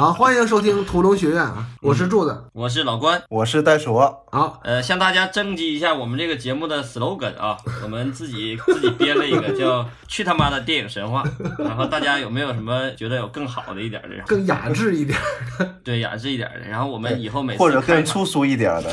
[0.00, 2.44] 好，欢迎收听屠龙学院啊，我是柱子。
[2.54, 3.98] 我是老关，我是袋鼠，
[4.32, 11.22] 好，呃，向大家征集一下我们这个节目的 slogan 啊， 我们自己自己编了一个叫 “去他妈的电影神话”，
[11.58, 14.08] 然后大家有没有什么觉得有更好的一点的？
[14.24, 15.18] 更雅致一点。
[15.84, 16.60] 对，雅致一点的。
[16.66, 18.90] 然后我们以后每次或者更粗俗一点的。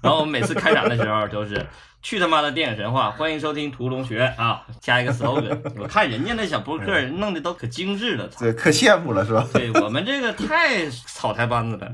[0.00, 1.64] 然后我们每次开展的时候都是。
[2.02, 3.10] 去他妈的电影神话！
[3.10, 4.62] 欢迎收听屠龙学院啊！
[4.80, 9.46] 加一个 slogan，我看人家那小博客弄的都可精致了，对，可羡慕了是吧？
[9.52, 11.92] 对我们这个太草台班子了，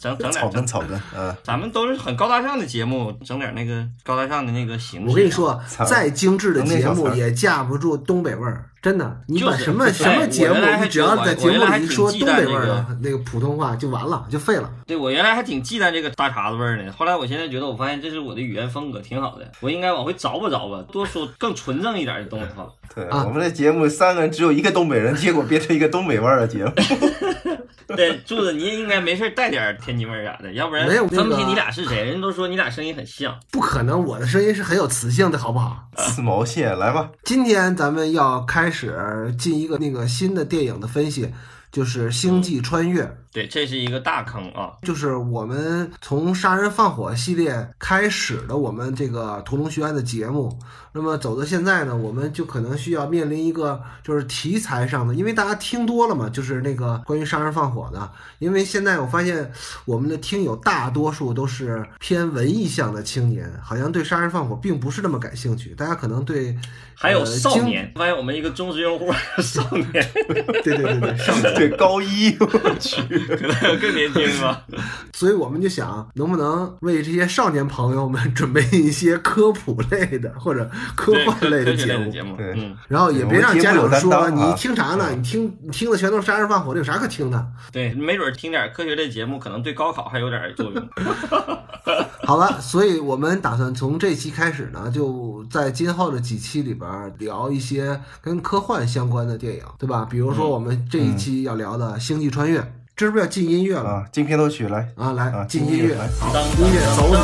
[0.00, 5.08] 整整点草根草根，嗯，咱们都是很高大上的节目，整点那个高大上的那个形式。
[5.08, 9.20] 我跟你，说，再精致的节目也架不住东北味儿，真的。
[9.26, 10.56] 你把什么哎什么节目
[10.88, 14.70] 只要在节目里说忌惮东北味儿这个的那个普通话就完了，就废了。
[14.86, 19.50] 对我原来还挺忌惮这个大碴子味儿呢，后来我现在觉得，我发现这是我的语言风格，挺好的。
[19.60, 22.66] 我应该往回找吧找吧，多说更纯正一点的东北话。
[22.92, 26.72] 对啊我们的节目三个人只有一个东北人，结果变成一个东北味儿的节目。
[27.96, 32.04] 对，柱子，你也应该没事带点天津味儿啥的，要不然分不清你俩是谁。
[32.04, 33.36] 人都说你俩声音很像。
[33.50, 35.76] 不可能，我的声音是很有磁性的，好不好？
[35.98, 41.28] 磁毛线，来吧，今天咱们要开开始进一个那个新的电影的分析，
[41.72, 43.02] 就是《星际穿越》。
[43.32, 44.72] 对，这是一个大坑啊。
[44.82, 50.58] 就是我们从杀人放火系列开始的我们这个屠龙学院的节目，
[50.92, 58.10] 那么走到现在呢，我们就可能需要面临一个就是题材上的，因为大家听多了嘛，就是那个关于杀人放火的。
[58.40, 59.52] 因为现在我发现
[59.84, 66.56] 我们的听友大多数都是偏文艺向的青年，好像对杀人放火并不是那么感兴趣，大家可能对
[66.94, 74.62] 还有少年，发现我们一个忠实用户 少年，对对对对上对高一，我去，可能有更年轻吧。
[75.14, 85.10] 所以我们就想，能不能为这些少年朋友们 准备一些科普类的或者科幻类的节目，嗯，然后也别让家长说你听啥呢？
[85.14, 87.46] 你听你听的全都是杀人放火的，有啥可听的？
[87.72, 90.88] 对，没准儿听点科学类节目，可能对高考还有点作用。
[92.24, 100.06] 好了，所以我们打算从这期开始呢，就在今后的几期里边聊一些跟科幻相关的电影，对吧？
[100.08, 102.60] 比如说我们这一期要聊的《星际穿越》，
[103.00, 105.12] 这是不是要进音乐了啊，进片头曲来，啊？
[105.12, 106.28] 来啊进音乐，音乐来好，
[106.58, 107.16] 音乐走你。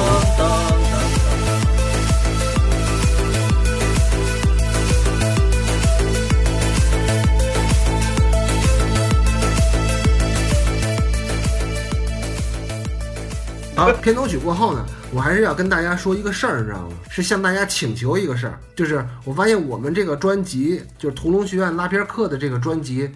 [13.77, 14.83] 好，片头曲过后呢，
[15.13, 16.97] 我还是要跟大家说一个事儿，你知道吗？
[17.11, 23.11] 是向大家请求一个事儿，就是我发现我们这个专辑，就是屠龙学院拉片课的这个专辑，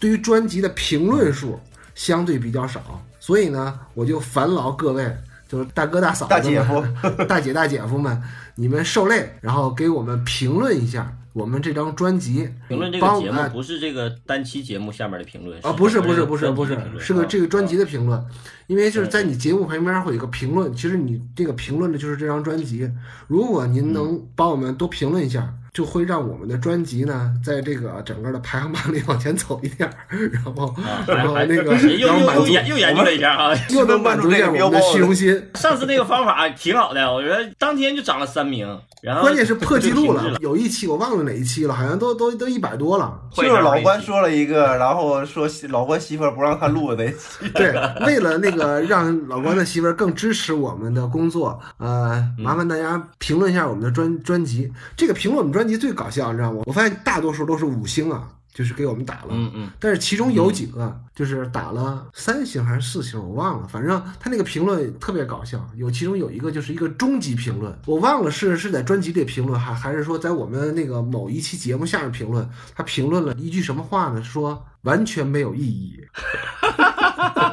[0.00, 1.60] 对于专辑的评论数
[1.96, 5.10] 相对比较少，所以呢，我就烦劳各位，
[5.48, 6.84] 就是大哥大嫂大姐夫，
[7.26, 8.22] 大姐大姐夫们，
[8.54, 18.22] 你们受累，然后给我们评论一下我们这张专辑，评论这个节目不是这个单期节目下面的评论啊，不是不是不是不是是个啊这个专辑的评论，
[18.66, 22.90] 因为就是在你节目旁边会有个评论，其实你这个评论的就是这张专辑。
[23.26, 33.54] 如果您能帮我们多评论一下，就会让我们的专辑呢，在这个整个的排行榜里往前走一点儿， 然后啊然后那个又又又研又研究了一下啊。
[33.68, 35.38] 又能满足一下我们的虚荣心。
[35.52, 38.66] 上次那个方法挺好的，我觉得当天就涨了三名，
[39.02, 43.20] 然后关键是破纪录了，有一期我忘了哪一期了，好像都都都一百多了。
[43.32, 47.74] 就是老关说了一个，然后说老关媳妇儿不让他录的那期，对，
[48.06, 54.72] 为了那个让老关的媳妇儿更支持我们的工作，呃，麻烦大家评论一下我们的专专辑。
[54.96, 56.62] 这个评论我们专辑最搞笑，你知道吗？
[56.66, 59.28] 我发现大多数都是五星啊，就是给我们打了。
[59.30, 63.68] 嗯嗯，但是其中有几个就是打了三星还是四星，我忘了。
[63.68, 72.48] 反正他那个评论特别搞笑，有其中有一个就是一个终极评论，我忘了是是在专辑里评论，还还是说在我们那个某一期节目下面评论。
[72.74, 74.22] 他评论了一句什么话呢？
[74.22, 76.00] 说完全没有意义。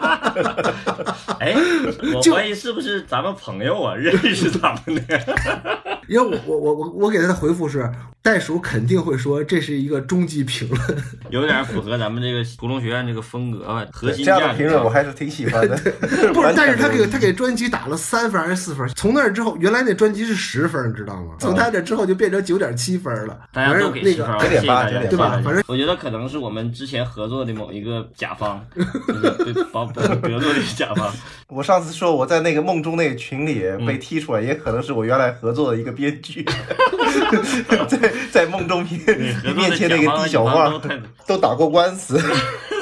[1.40, 1.53] 哎，
[2.16, 5.19] 我就怀疑是不是咱们朋友啊，认识咱们的？
[6.08, 7.90] 因为我我我我我给他的回复是，
[8.22, 10.81] 袋鼠肯定会说这是一个终极评论。
[11.31, 15.78] 有点符合咱们这个屠龙学院这个风格吧，核心这样的评论我还是挺喜欢的。
[16.34, 18.85] 不是，但是他给给他给专辑打了三分还是四分？
[18.90, 21.35] 从那儿之后，原来那专辑是十分，你知道吗？
[21.40, 23.40] 从他这之后就变成九点七分了。
[23.53, 31.13] 大家反都给七分，正那个谢谢大家，9.8谢谢对吧反正我觉得可能是我们之前合作的某一个甲方，就是被把得罪的甲方。
[31.49, 36.43] 我上次说我在那个梦中那个群里被踢出来，也可能是我原来合作的一个编剧，
[37.87, 38.99] 在在梦中面
[39.55, 42.19] 面前那个甲方地小乙方话都太都打过官司。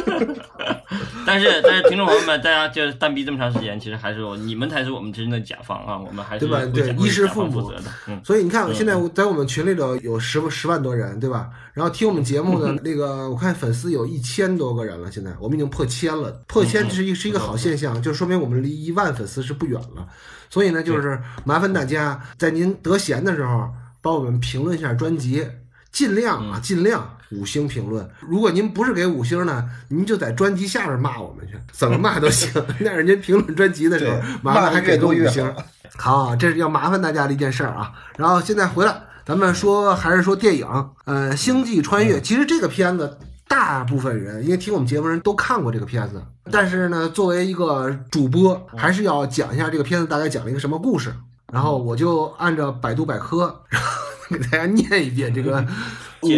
[1.26, 7.84] 但是但是听众朋友们，大家就是单逼这么长时间，其实还是我你们才是我们真正的甲方啊，我们还是对吧对衣食父母负责的。
[8.08, 11.50] 嗯，所以你看，嗯现在在我们群里头有十十万多人，对吧？
[11.74, 16.32] 然后听我们节目的 那个，我看粉丝有一千多个人了，现在我们已经破千了。
[16.48, 20.08] 破千是一是一个好现象，就说明我们离一万粉丝是不远了。
[20.50, 23.70] 所以呢，就是麻烦大家在您得闲的时候，
[24.02, 25.48] 帮我们评论一下专辑，
[25.92, 28.08] 尽量啊，尽量五星评论。
[28.20, 32.52] 如果您不是给五星呢，您就在专辑下面骂我们去，怎么骂都行。
[32.84, 35.54] 但是您评论专辑的时候，麻烦还给个五星。
[35.98, 37.92] 好，这是要麻烦大家的一件事儿啊。
[38.18, 40.68] 然后现在回来，咱们说还是说电影，
[41.06, 42.18] 呃，《星际穿越》。
[42.22, 43.18] 其实这个片子，
[43.48, 51.14] 大部分人因为听我们节目人都看过这个片子，但是呢，作为一个主播，还是要讲一下这个片子大概讲了一个什么故事。
[51.52, 53.90] 然后我就按照百度百科，然后
[54.32, 55.66] 给大家念一遍这个。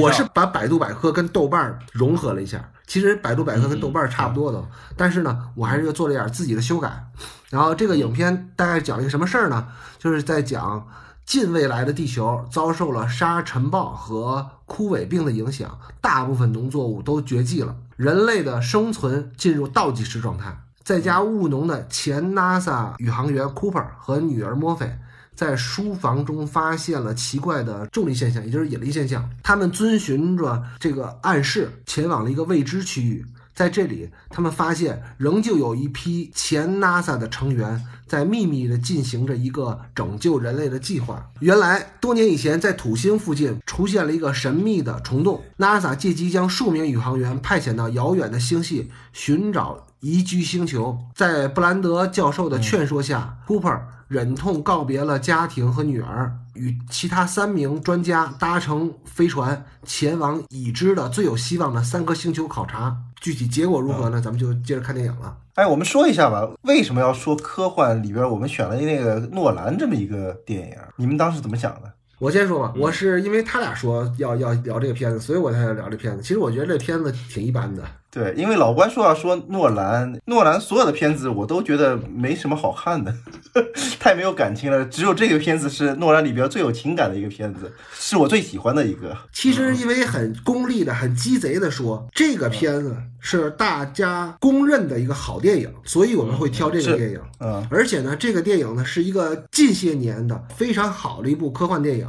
[0.02, 4.64] 我是把百度百科跟豆瓣儿融合了一下，其实百度百科跟豆瓣儿差不多的，
[4.96, 7.06] 但是呢，我还是做了点儿自己的修改。
[7.50, 9.68] 然后这个影片大概讲了一个什么事儿呢？
[10.00, 10.88] 就是在讲
[11.26, 20.58] 近未来的地球遭受了沙尘暴和枯萎病的影响，大部分农作物都绝迹了，人类的生存进入倒计时状态。
[20.84, 24.98] 在家务农的前 NASA 宇航员 Cooper 和女儿墨菲
[25.36, 29.30] 在书房中发现了奇怪的重力现象，也就是引力现象。
[29.42, 33.26] 他们遵循着这个暗示前往了一个未知区域。
[33.56, 41.24] 在这里，他们发现仍旧有一批前 NASA 的成员在秘密地进行着一个拯救人类的计划。
[41.40, 50.98] 原来，多年以前，在土星附近出现了一个神秘的虫洞，NASA 借机将数名宇航员派遣到遥远的星系寻找宜居星球。
[51.14, 53.80] 在布兰德教授的劝说下，Cooper
[54.14, 62.96] 忍痛告别了家庭和女儿，与其他三名专家搭乘飞船前往已知的最有希望的三颗星球考察。
[63.20, 64.22] 具体结果如何呢？
[64.22, 65.36] 咱们就接着看电影了。
[65.56, 70.78] 哎，我们说一下吧，为什么要说科幻里边我们选了那个诺兰这么一个电影？
[70.96, 71.92] 你们当时怎么想的？
[72.20, 76.22] 我先说吧，我是因为他俩说要要聊这个片子，所以我才聊这片子。
[76.22, 77.82] 其实我觉得这片子挺一般的。
[78.14, 83.12] 对，因为老关说要说诺兰，诺兰所有的片子我都觉得没什么好看的，
[84.00, 84.86] 太没有感情了。
[84.86, 89.18] 只有这个片子是诺兰里边最有情感的一个片子，是我最喜欢的一个。
[89.32, 97.20] 其实因为很功利的、很鸡贼的说，这个片子是大家公认的一个好电影，所以我们会挑这个电影。
[97.40, 102.08] 嗯，而且呢，这个电影呢是一个近些年的非常好的一部科幻电影。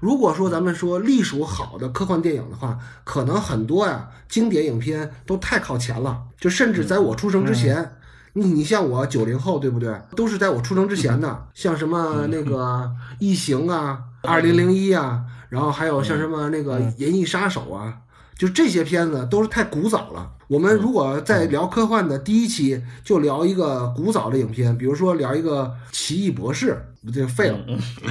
[0.00, 7.96] 如果说咱们说隶属好的科幻电影的话，可能很多呀经典影片都太靠前了，就甚至在我出生之前，
[8.34, 9.94] 你你像我九零后对不对？
[10.14, 17.94] 都是在我出生之前的，像什么那个异形啊、二零零一啊，然后还有像什么那个银翼杀手啊，
[18.36, 20.30] 就这些片子都是太古早了。
[20.46, 27.58] 我们如果在聊科幻的第一期就聊一个古早的影片，比如说聊一个奇异博士，这废了，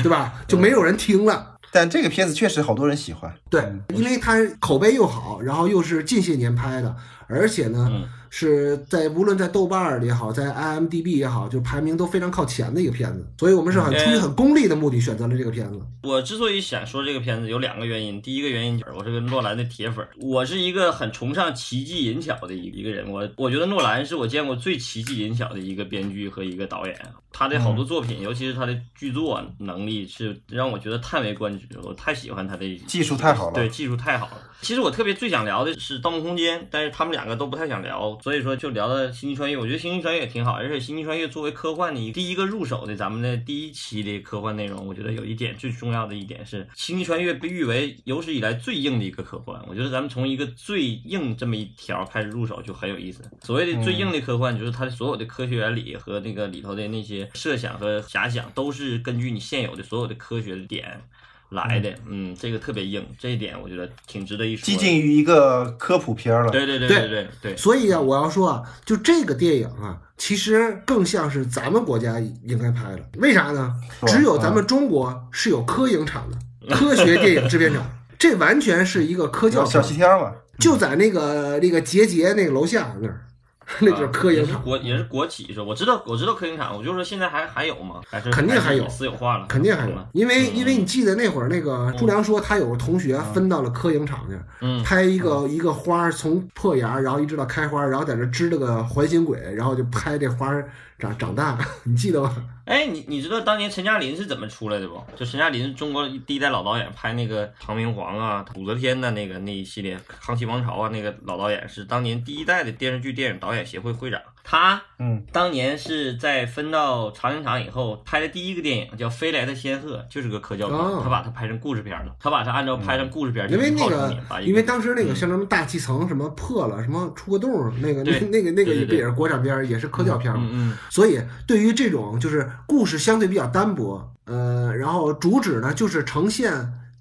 [0.04, 0.34] 对吧？
[0.48, 1.57] 就没有人听了。
[1.72, 3.34] 但这个片子确实好多人喜欢。
[3.50, 6.96] 对，因为它口碑又好，然后又是近些年拍的，
[7.28, 8.08] 而且呢嗯
[8.40, 15.82] 是在无论在豆瓣儿也好，在 IMDB 也好，就排名都非常靠前的一个片子，所以我们是很出于很功利的目的选择了这个片子。
[16.04, 18.22] 我之所以想说这个片子，有两个原因。
[18.22, 23.12] 第一个原因就是我是个诺兰的铁粉儿，我是一个很崇尚奇技淫巧的一一个人。
[23.12, 26.96] 我我觉得诺兰是我见过最奇技淫巧的一个编剧和一个导演。
[27.32, 31.68] 他的好多作品，尤其是他的剧作能力，是让我觉得叹为观止。
[31.84, 34.42] 我太喜欢他的技术太好了对，技术太好了。
[34.62, 39.56] 其实我特别最想聊的是《盗梦空间》，但是他们两个都不太想聊，所以说就聊到《星际穿越》。
[39.62, 49.58] 我觉得《星际穿越》也挺好，而且《星际穿越》作为科幻的第一个入手的咱们的第一期的科幻内容，我觉得有一点最重要的一点是，《星际穿越》被誉为有史以来最硬的一个科幻。
[49.66, 53.24] 我觉得咱们从一个最硬这么一条开始入手就很有意思。
[53.44, 61.02] 所谓的最硬的科幻，就是它的所有的科学原理和那个里头的那些设想和遐想，都是根据你现有的所有的科学的点。
[61.50, 64.66] 来的，嗯，这个特别硬，这一点我觉得挺值得一说。
[64.66, 66.50] 接近于一个科普片了。
[66.52, 73.02] 对对对对对对对，所以啊，我要说啊，就这个电影啊，其实更像是咱们国家应该拍的。
[73.20, 73.74] 为啥呢？
[74.08, 77.82] 只有咱们中国是有科影厂的，科学电影制片厂，
[78.20, 83.22] 这完全是一个科教小片西天嘛，就在那个那个节节那个楼下那儿，
[83.82, 84.54] 那就是科也是。
[84.58, 85.64] 国也是国企是吧？
[85.64, 88.02] 我知道我知道科研厂，我就说现在还还有吗？
[88.10, 89.46] 还是肯定还有私有化了？
[89.48, 102.36] 肯定还有，因为因为你记得那会儿那个朱良说他有个同学分到了科研厂去，嗯拍一个一个花儿从破芽，然后一直到开花，然后在那支了个环形轨，然后就拍这花儿长长大， 你记得吗？
[102.66, 105.02] 哎，你你知道当年陈嘉林是怎么出来的不？
[105.16, 114.20] 就陈嘉林是中国第一代老导演，拍那个唐明皇啊、武则天的那个那一系列，康熙王朝啊，那个老导演是当年第一代的电视剧电影导演协会会长。
[114.50, 121.02] 他嗯，当年是在分到长影厂以后拍的第一个电影叫《飞来的仙鹤》，就是个科教片，哦。
[121.04, 122.16] 他把它拍成故事片了。
[122.18, 130.48] 他把它按照拍成故事片，因为那个因为当时那个像什么大气层什么破了，什么出个洞，那个那那个那个也是国产片，也是科教片儿嘛。
[130.50, 130.78] 嗯嗯。
[130.90, 136.54] 所以对于这种就是故事相对比较单薄，呃，然后主旨呢就是呈现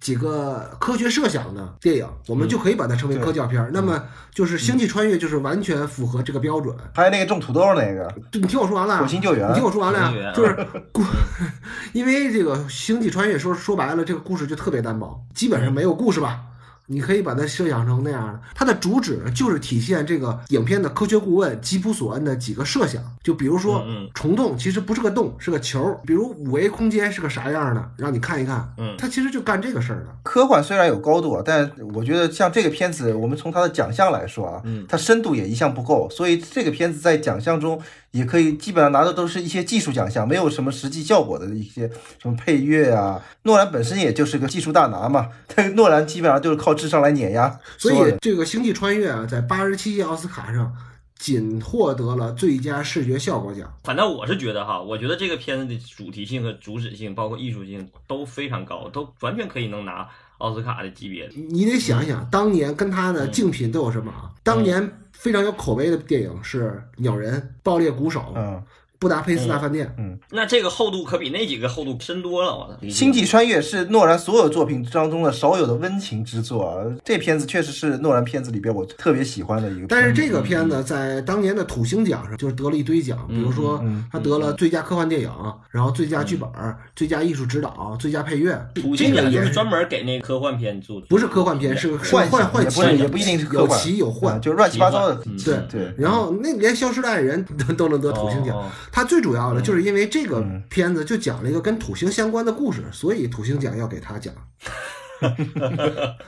[0.06, 3.72] 几个科学设想的电影，我们就可以把它称为科教片儿。
[3.75, 4.00] 那么
[4.32, 6.72] 就是《星际穿越》就是完全符合这个标准。
[6.94, 10.56] 还有那个种土豆那个就你听我说完了啊，火星救援你听我说完了呀就是
[10.92, 11.02] 故，
[11.92, 16.42] 因为这个《星际穿越》说说白了，这个故事就特别单薄，基本上没有故事吧。
[16.86, 28.72] 你可以把它设想成那样的，它的主旨就是体现这个影片的科学顾问吉普索恩的几个设想，就比如说虫洞其实不是个洞，是个球；比如五维空间是个啥样的，让你看一看。
[28.78, 30.06] 嗯它其实就干这个事儿的。
[30.22, 37.80] 科幻虽然有高度啊，但我觉得像这个片子，我们从它的奖项来说啊，嗯它深度也一向不够，所以这个片子在奖项中
[38.16, 41.88] 也可以基本上拿的都是一些技术奖项，没有什么实际效果的一些
[42.20, 43.23] 什么配乐啊。
[43.42, 47.92] 诺兰本身也就是个技术大拿嘛，但 是诺兰基本上就是靠智商来碾压所。
[47.92, 50.73] 以这个《星际穿越》啊，在八十七届奥斯卡上
[51.18, 53.73] 仅获得了最佳视觉效果奖。
[53.85, 60.06] 反正我是觉得哈，我觉得这个片子的主题性和主旨性，包括艺术性都非常高，都完全可以能拿
[60.38, 61.32] 奥斯卡的级别的。
[61.49, 64.30] 你得想想，当年跟他的竞品都有什么啊？
[64.42, 68.62] 当年非常有口碑的电影是《鸟人》《爆裂鼓手》《嗯，
[69.06, 69.86] 布达佩斯大饭店》。
[69.98, 72.86] 嗯那这个厚度可比那几个厚度深多了，我操！
[72.90, 79.86] 《星际穿越》是诺兰所有作品当中的少有的温情之作啊，这片子确实是诺兰片子里边我特别喜欢的一个。
[79.86, 85.30] 但是这个片子在当年的土星奖上就是得了一堆奖，比如说他得了最佳科幻电影，
[85.70, 86.48] 然后最佳剧本、
[86.96, 88.60] 最佳艺术指导、最佳配乐。
[88.75, 94.38] 土星奖就这个也是专门给那个科幻片做的，不是科幻片，是是幻想幻幻奇也不一定是科有，奇有幻啊。
[94.38, 95.44] 就是乱七八糟的奇。
[95.44, 104.32] 对对，然后那连《消失的爱人》都都能得土星奖哦哦，它最主要的就是因为这个嗯片子就讲了一个跟土星相关的故事， 所以土星奖要给他讲。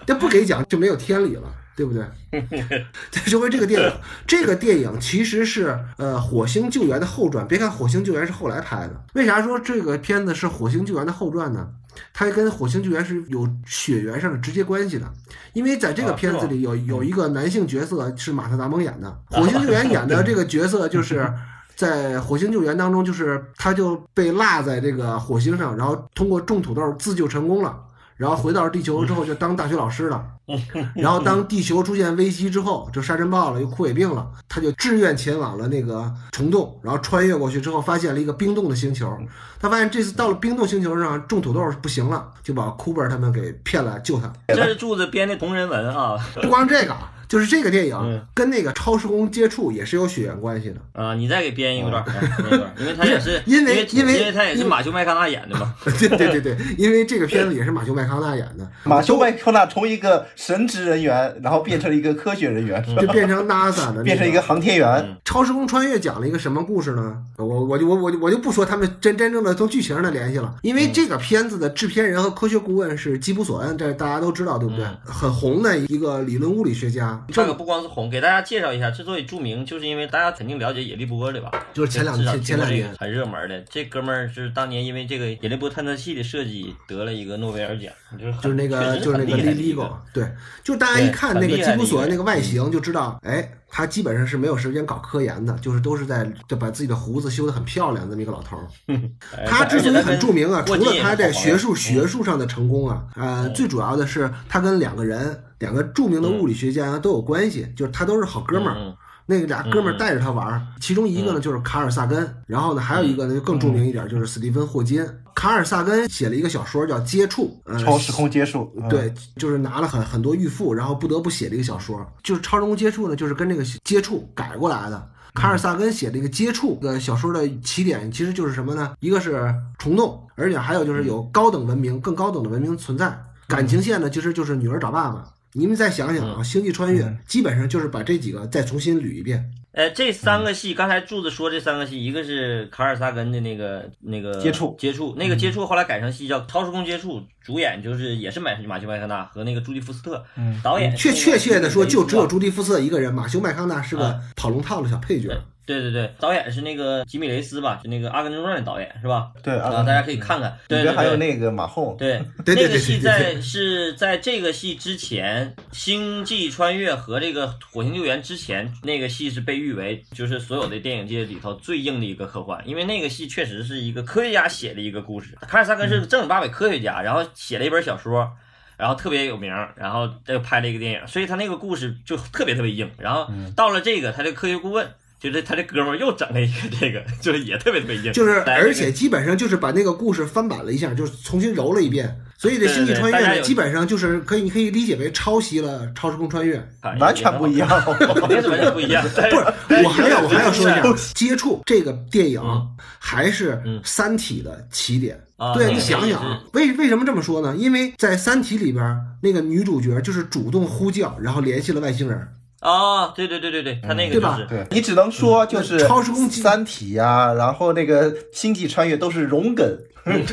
[0.04, 2.04] 这不给奖就没有天理了，对不对？
[3.10, 3.92] 再说回这个电影，
[4.26, 7.48] 这个电影其实是呃《火星救援》的后传。
[7.48, 11.66] 别看《火星救援》是后来拍的，为啥说这个片子是《火星救援》的后传呢？
[12.12, 15.10] 它跟《火星救援》是有血缘上的直接关系的，
[15.54, 21.26] 因为在这个片子里有有一个男性角色是马特·达蒙演的，《火星救援》演的这个角色就是。
[21.78, 27.78] 在《火星救援》当中，就是他就被落在这个火星上，然后通过种土豆自救成功了，
[28.16, 30.24] 然后回到地球之后就当大学老师了。
[30.96, 39.16] 然后当地球出现危机之后，就沙尘暴了，又枯萎病了，他就志愿前往了那个虫洞，然后穿越过去之后，发现了一个冰冻的星球。
[39.60, 44.32] 他发现这次到了冰冻星球上种土豆不行了，就把库珀他们给骗来救他。
[44.48, 50.76] 这是柱子编的同人文啊不光这个啊，就是这个电影嗯跟那个超时空接触也是有血缘关系的。
[50.92, 51.14] 啊！
[51.14, 52.04] 你再给编一个段
[52.80, 55.74] 因为他也是因为因因为因为他也是马修麦康纳演的嘛。
[55.84, 65.16] 对对对对，因为这个片子也是马修麦康纳演的，马修麦康纳从一个神职人员，然后变成了一个科学人员，就变成 NASA 的、那 变成一个航天员。
[65.24, 67.16] 超时空穿越讲了一个什么故事呢？
[67.36, 74.84] 我我就我我就我就不说他们真真正的从剧情上的联系了，因为这个片子的制片人和科学顾问是基普索恩，这大家都知道对不对？
[75.04, 81.50] 很红的一个理论物理学家，这个不光是红，给大家介绍一下，之所以著名，就是因为大家肯定了解野利波对吧？
[81.72, 82.94] 就是前两至少前前两年。
[82.98, 89.82] 很热门的，这哥们儿是当年因为这个野利波探测器的设计得了一个诺贝尔奖，就是很就是那个就是那个很厉害的 l 一 e 个。
[89.82, 90.28] G o 对，
[90.64, 98.66] 就大家一看那个吉普索恩一个那个外形就知道，哎，他基本上是没有时间搞科研的，就是都是在就把自己的胡子修得很漂亮的这么一个老头儿。
[99.36, 108.94] 哎他之所以很著名啊，除了他在学术学术上的成功啊，呃，最主要的是他跟两个人，两个著名的物理学家都有关系，就是他都是好哥们儿。
[109.28, 115.06] 嗯那个俩哥们儿带着他玩儿，其中一个呢就是卡尔萨根，然后呢还有一个呢就更著名一点，就是史蒂芬霍金。
[115.34, 125.10] 卡尔萨根写了一个小说叫《接触》，呃，超时空接触，嗯，对，就是拿了很很多预付，然后不得不写了一个小说，就是《超时空接触》呢，就是跟这个接触改过来的。
[125.34, 128.94] 卡尔萨根写这个接触的小说的起点其实就是什么呢？
[129.00, 133.16] 一个是虫洞，而且还有就是有高等文明、更高等的文明存在。
[133.46, 135.24] 感情线呢，其实就是女儿找爸爸。
[135.52, 139.50] 你们再想想啊，《星际穿越》基本上就是把这几个再重新捋一遍。
[139.72, 155.30] 呃，这三个戏，刚才柱子说这三个戏，一个是卡尔萨根的那个那个接触接触，那个接触后来改成戏叫《超时空接触》，主演就是也是马马修麦康纳和那个朱迪福斯特，嗯导演确确切的说，就只有朱迪福斯特一个人，马修麦康纳是个啊跑龙套的小配角。
[155.68, 159.30] 对对对，导演是那个吉米雷斯吧，就那个《阿甘正传》的导演是吧？
[159.42, 175.36] 对啊，啊，大家可以看看，对还有那个马后， 对，那个戏在是在这个戏之前，《星际穿越》和这个《火星救援》之前，那个戏是被誉为就是所有的电影界里头最硬的一个科幻，因为那个戏确实是一个科学家写的一个故事。
[175.42, 178.32] 卡尔萨根是正儿八百科学家，然后写了一本小说。
[178.78, 182.88] 然后特别有名，然后又拍了一个电影，所以他那个故事就特别特别硬。
[182.96, 184.88] 然后到了这个，他的科学顾问，
[185.20, 188.12] 就是他这哥们儿又整了一个这个， 就是也特别特别硬。
[188.12, 192.14] 就是，而且基本上就是把那个故事翻版了一下，就是重新揉了一遍。
[192.40, 196.56] 所以这《星际穿越》基本上就是可以，你可以理解为抄袭了《超时空穿越》。
[196.88, 197.68] 啊完全不一样。
[197.68, 199.02] 完全不一样。
[199.02, 200.80] 不不是，我还要我还要说一下，
[201.14, 202.64] 《接触》这个电影嗯
[203.00, 205.20] 还是嗯《三体》的起点。
[205.36, 207.56] 啊对你想想是，为为什么这么说呢？
[207.56, 208.84] 因为在《三体》里边，
[209.20, 212.28] 那个女主角就是主动呼叫，然后联系了外星人。
[212.60, 214.48] 啊，对对对对对，他那个对吧就是。
[214.48, 216.42] 对你只能说就是嗯超时空机。
[216.42, 219.64] 三体呀、然后那个星际穿越都是融梗，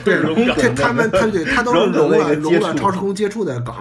[0.03, 3.73] 对， 融梗这他们他对他都是融了融了超时空接触的梗。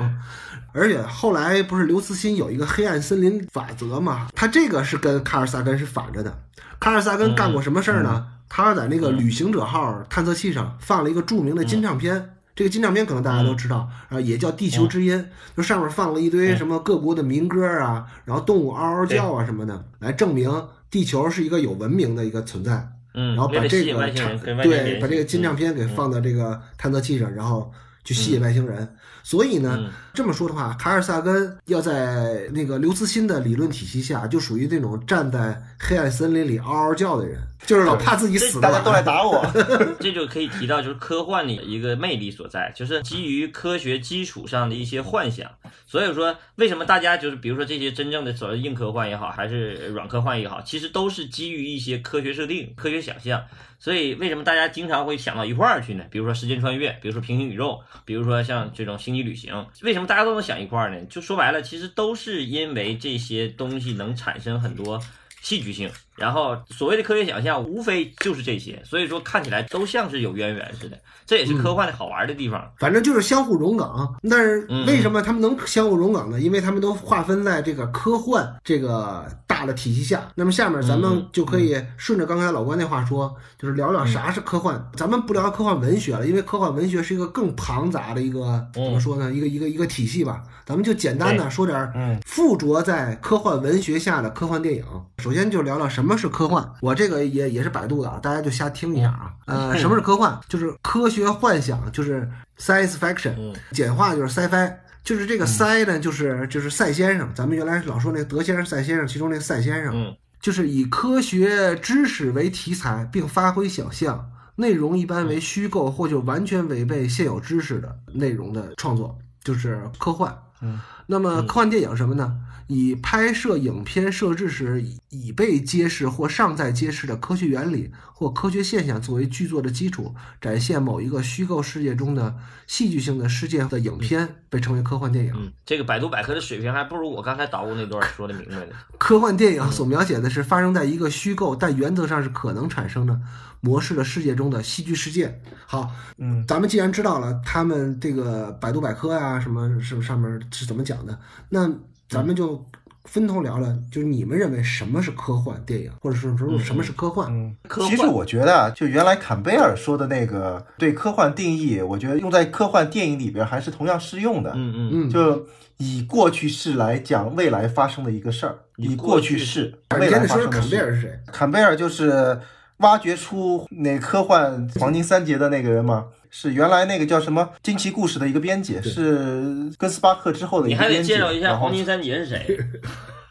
[0.72, 4.26] 而且后来不是刘慈欣有一个黑暗森林法则嘛？
[4.34, 6.36] 他这个是跟卡尔萨根是反着的。
[6.80, 8.26] 卡尔萨根干过什么事儿呢？
[8.48, 12.34] 他在那个旅行者号探测器上放了一个著名的金唱片。
[12.54, 15.16] 这个金唱片可能大家都知道，啊，也叫《地球之音》，
[15.56, 20.50] 就上面放了一堆什么各国的民歌啊，然后动物嗷嗷叫啊什么的，来证明
[20.90, 22.88] 地球是一个有文明的一个存在。
[23.14, 27.73] 嗯，然后把这个唱外星人跟外星人对把这个金唱片给放到这个探测器上，然后
[28.04, 28.96] 去吸引外星人。
[29.23, 39.44] 所以呢，嗯这么说的话，卡尔萨根要在那个刘慈欣的理论体系下，就属于那种站在黑暗森林里嗷嗷叫的人，就是老怕自己死了大家都来打我。
[39.99, 45.50] 这就可以提到就是科幻的一个魅力所在，就是基于科学基础上的一些幻想。
[45.85, 53.42] 所以说，为什么大家就是比如说这些真正的所谓硬科幻也好，还是软科幻也好，其实都是基于一些科学设定、科学想象。
[53.80, 56.04] 所以为什么大家经常会想到一块儿去呢？
[56.11, 61.04] 比如说时间穿越，比如说平行宇宙，比如说像这种星际旅行，为什么大家都能想一块儿呢？
[61.06, 65.00] 就说白了，其实都是因为这些东西能产生很多
[65.40, 65.90] 戏剧性。
[66.16, 70.99] 然后所谓的科学想象，无非就是这些，所以说看起来都像是有渊源似的。
[71.26, 72.71] 这也是科幻的好玩的地方。
[72.78, 74.14] 反正就是相互融梗。
[74.28, 76.38] 但是嗯为什么他们能相互融梗呢？
[76.38, 80.28] 因为他们都划分在这个科幻这个大的体系下。
[80.35, 84.87] 那么下面咱们嗯就可以顺着刚才老关那话说，就是聊聊啥是科幻。
[84.97, 89.33] 咱们不聊科幻文学了，因为科幻文学是一个更庞杂的一个怎么说呢？
[89.33, 90.42] 一个一个一个体系吧。
[90.66, 94.85] 咱们就简单的说点嗯附着在科幻文学下的科幻电影。
[95.18, 96.62] 首先就聊聊什么是科幻。
[96.83, 99.33] 我这个也也是百度的啊，大家就瞎听一下啊。
[99.47, 100.38] 呃，什么是科幻？
[100.51, 104.71] 就是科学幻想，就是 science fiction，嗯简化就是 sci-fi。
[105.03, 120.35] 就是这个 sci 呢，就是就是赛先生，咱们原来老说那个德先生、赛先生，其中那个赛先生，嗯就是以科学知识为题材，并发挥想象，内容一般为虚构或就完全违背现有知识的内容的创作，就是科幻。
[120.61, 122.35] 嗯，那么科幻电影是什么呢？
[122.66, 132.35] 以拍摄影片设置时已已被揭示或尚在揭示的科学原理或科学现象作为剧作的基础，展现某一个虚构世界中的
[132.66, 135.33] 戏剧性的事件的影片，被称为科幻电影。
[135.37, 138.72] 嗯，这个百度百科的水平还不如我刚才捣鼓那段说的明白呢。
[138.98, 143.20] 科幻电影所描写的是发生在一个虚构但原则上是可能产生的
[143.61, 145.40] 模式的世界中的戏剧事件。
[145.66, 151.68] 好，嗯，咱们既然知道了他们这个百度百科呀、什么什么上面是怎么讲的，那
[152.14, 152.64] 咱们就
[153.05, 157.31] 分头聊聊，就是你们认为什么是科幻电影，或者是说什么是科幻？
[157.31, 164.53] 嗯，科幻其实我觉得啊，就原来坎贝尔说的那个对科幻定义，我觉得用在科幻电影里边还是同样适用的。
[164.55, 165.46] 嗯嗯，嗯，就
[165.77, 170.70] 以过去式来讲未来发生的一个事儿，以过去式未来发生的事。
[170.70, 171.20] 坎贝尔是谁？
[171.27, 172.40] 坎贝尔就是
[172.78, 181.08] 挖掘出那科幻黄金三杰的那个人吗，是原来那个叫什么《惊奇故事》的一个编辑，是跟斯巴克之后的一你还得个编辑。
[181.12, 182.58] 介绍一下黄金三杰是谁？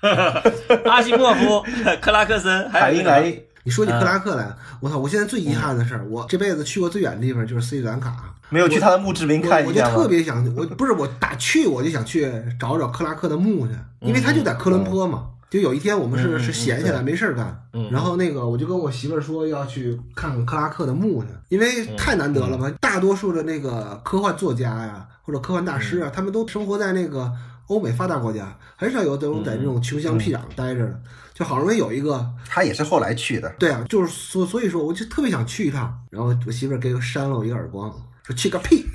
[0.86, 1.64] 阿西莫夫、
[2.02, 4.46] 克拉克森，还海因有那个莱你说起克拉克来，
[4.82, 4.98] 我操！
[4.98, 8.14] 我现在最遗憾的事儿，我这辈子去过最远的地方就是斯里兰卡。
[8.50, 10.02] 没有去他的墓志铭看一下我就？
[10.02, 12.30] 特别想，我不是我打去我就想去
[12.60, 15.30] 找找克拉克的墓去，因为他就在科伦坡嘛。
[15.54, 22.74] 就有一天我们是是闲下来没事儿干，嗯然后那个我就跟我媳妇儿说要去看看克拉克的墓去，因为嗯太难得了嘛。
[22.82, 27.32] 大多数的那个科幻作家呀或者科幻大师啊，他们都生活在那个
[27.68, 31.00] 欧美发达国家很少有这种在这种穷乡僻壤待着的，
[31.36, 33.48] 就好容易有一个，他也是后来去的。
[33.60, 35.96] 对啊，就是所所以说，我就特别想去一趟。
[36.10, 38.88] 然后我媳妇儿给我扇了我一个耳光，说去个屁，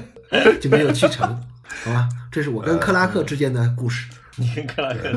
[0.58, 1.28] 就没有去成。
[1.84, 4.08] 好吧，这是我跟克拉克之间的故事。
[4.38, 5.10] 你跟克拉克，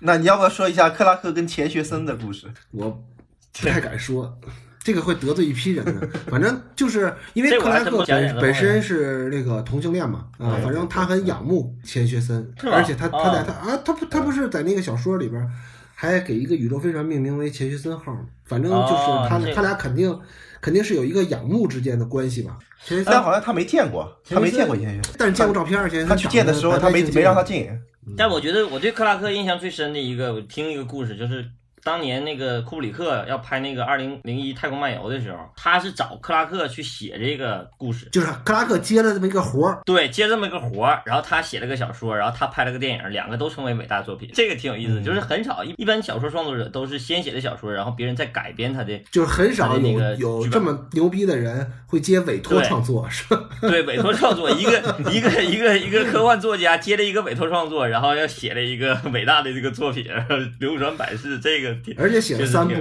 [0.00, 2.46] 那你要不要说一下克拉克跟钱学森的故事？
[2.70, 4.38] 我不太敢说，
[4.82, 6.08] 这个会得罪一批人的。
[6.28, 15.46] 反正就是因为克拉克本本身是那个同性恋嘛，啊，反正他很仰慕钱学森，而且他他在哦他啊，他不他不是在那个小说里边
[15.94, 18.20] 还给一个宇宙飞船命名为钱学森号吗？
[18.44, 18.94] 反正就是
[19.28, 20.18] 他哦他俩肯定
[20.60, 22.58] 肯定是有一个仰慕之间的关系吧。
[22.84, 25.14] 钱学森但好像他没见过，他没见过钱学森。
[25.18, 27.68] 但是见过照片儿，钱学森他去见的时候，他没没让他进。
[28.04, 28.16] 进。
[28.16, 31.50] 但我觉得我对克拉克印象最深的一个，我听一个故事，就是
[31.82, 38.06] 当年那个库布里克要拍那个《二零零一太空漫游》的时候，他是找克拉克去写这个故事。
[38.10, 45.02] 就是克拉克接了这么一个活儿，对，接这么一个活儿，然后他写了个小说，然后他拍了个电影，两个都成为伟大作品，这个挺有意思的。
[45.02, 53.48] 就是很少，一一般小说创作者都是先写的小说，然后别人再改编他的，就是很少有有这么牛逼的人会接委托创作，是吧？
[53.62, 54.78] 对委托创作，一个
[55.12, 60.06] 一个一个一个科幻作家接了一个委托创作，然后要写了一个伟大的这个作品，
[60.60, 62.74] 流传百世，这个挺而且写了三部。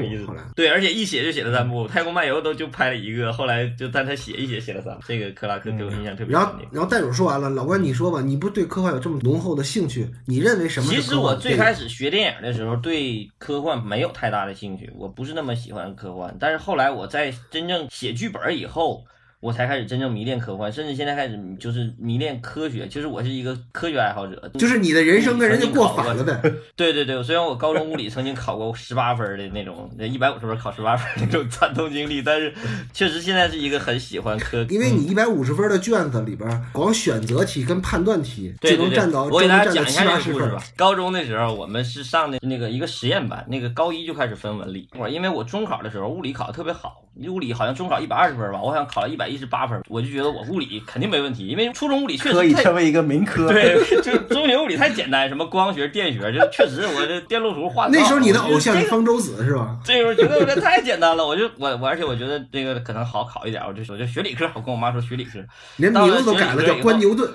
[0.56, 11.15] 对，而且一写就写了三部，《太空漫游》都就拍了一个，后来就但他写一写写了三部，这个克拉克给我印象特别深然后。，然后袋鼠说完了，老关你说吧，你不对科幻有这么浓厚的兴趣，你认为什么其实？
[11.15, 16.36] 我最开始学电影的时候，对科幻没有太大的兴趣，我不是那么喜欢科幻。
[16.39, 19.06] 但是后来我在真正写剧本以后，
[19.41, 22.86] 我才开始真正迷恋科幻，甚至现在开始就是迷恋科学。
[22.89, 26.41] 其实我是一个科学爱好者，就是你的人生跟人家过反了呗。
[26.75, 32.54] 对对对，虽然我高中物理曾经考过十八分的那种，一百五十分考十八分那种惨痛经历，但是
[32.93, 40.62] 确实现在是一个很喜欢科，因为你一百五十分的卷子里边，光选择题跟判断题就能占到，我给大家讲一下这个故事吧。。
[40.75, 44.89] 高中的时候，我们是上的那个一个实验班，那个高一就开始分文理。
[44.99, 53.48] 我因为我中考的时候物理考的特别好，物理好像中考一百二十分吧，我好像考了一百一十八分，我就觉得我物理肯定没问题，因为初中物理确实可以成为一个民科。
[53.54, 59.78] 对，就中学物理太简单，什么光学、电学， 就确实我这电路图画得那时候你的偶像方舟子是吧？
[59.86, 65.39] 这时候觉得我这太简单了，我就 我我而且我觉得这个可能好考一点，我就我就学理科，我跟我妈说学理科，
[65.78, 67.30] 连名字都改了，叫关牛顿。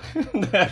[0.51, 0.69] 对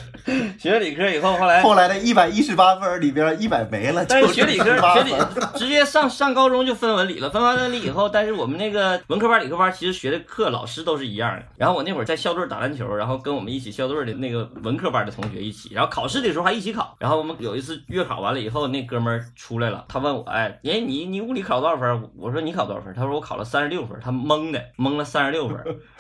[0.59, 11.43] 学理科以后后来后来的一百一十八分里边一百没了，但是学理科，学理分直接上上高中就分文理了，分完文理以后，但是我们那个文科班、理科班其实学的课老师都是一样的。
[11.57, 16.97] 然后我那会儿在校队打篮球，然后跟我们一起校队的那个文科班的同学一起，然后考试的时候还一起考。
[16.99, 22.11] 然后我们有一次月考完了以后，那哥们儿出来了，他问我，哎，哎，你你物理考多少分？
[22.17, 22.93] 我说你考多少分？
[22.95, 25.57] 他说我考了三十六分，他懵的，懵了三十六分。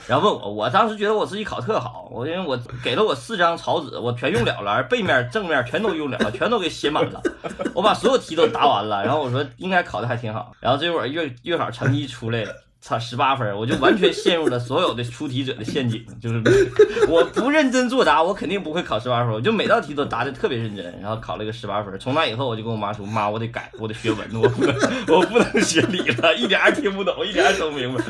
[0.07, 7.20] 然后问我，我当时觉得我自己考特好，我因为我给了我四张草纸，我全用了了，而背面、正面全都用了了，全都给写满了。
[7.75, 10.53] 我把所有题都答完了，然后我说应该考的还挺好。
[10.61, 12.55] 然后这会儿月月考成绩出来了。
[12.85, 16.42] 操，十八分，我就完全陷入了所有的出题者的陷阱，就是
[17.09, 21.97] 我不认真作答，我肯定不会考十八分，我就每道题都答的特别认真，然后考了个十八分。
[22.01, 24.75] 从那以后，我就跟我妈说，妈，我得改，我得学文，我不能，
[25.07, 28.03] 我不能学理了，一点儿也听不懂，一点儿也整不明白。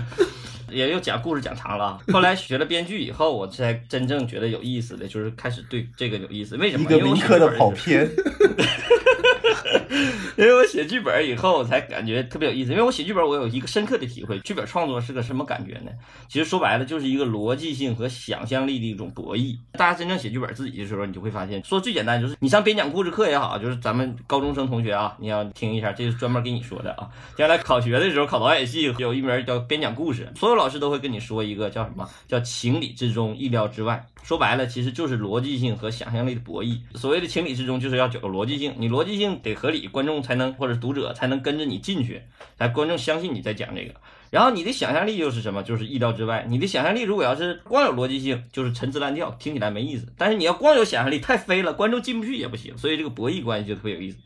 [0.70, 6.56] 也就讲故事讲长了啊，后来学了编剧以后，我才真正觉得有意思的，就是开始对这个有意思。
[6.56, 6.85] 为什么？
[6.85, 8.11] 一个因为我民科的跑偏。
[10.38, 12.70] 因为我写剧本以后，我才感觉特别有意思。
[12.70, 15.90] 因为我写剧本，我有一个深刻的体会，剧本创作是个什么感觉呢？
[16.28, 19.57] 其实说白了，就是一个逻辑性和想象力的一种博弈。
[19.72, 27.09] 大家真正写剧本自己的时候，你就会发现，说最简单就是你上编讲故事课也好，就是咱们高中生同学啊，你要听一下，这是专门给你说的啊。
[27.37, 34.02] 将来考学的时候，考导演系有一门叫编讲故事，所有老师都会跟你说一个叫什么叫情理之中，意料之外。
[34.22, 36.78] 说白了，其实就是逻辑性和想象力的博弈。
[36.94, 42.22] 所谓的情理之中，就是要有个逻辑性，你逻辑性得合理，观众才能或者读者才能跟着你进去，
[42.58, 43.94] 才观众相信你在讲这个。
[44.30, 45.62] 然后你的想象力又是什么？
[45.62, 46.46] 就是意料之外。
[46.48, 50.06] 你的想象力如果要是光有逻辑性，就是陈词滥调，听起来没意思。
[50.16, 52.76] 但是你要光有想象力，太飞了，观众进不去也不行。
[52.78, 54.18] 所以这个博弈关系就特别有意思。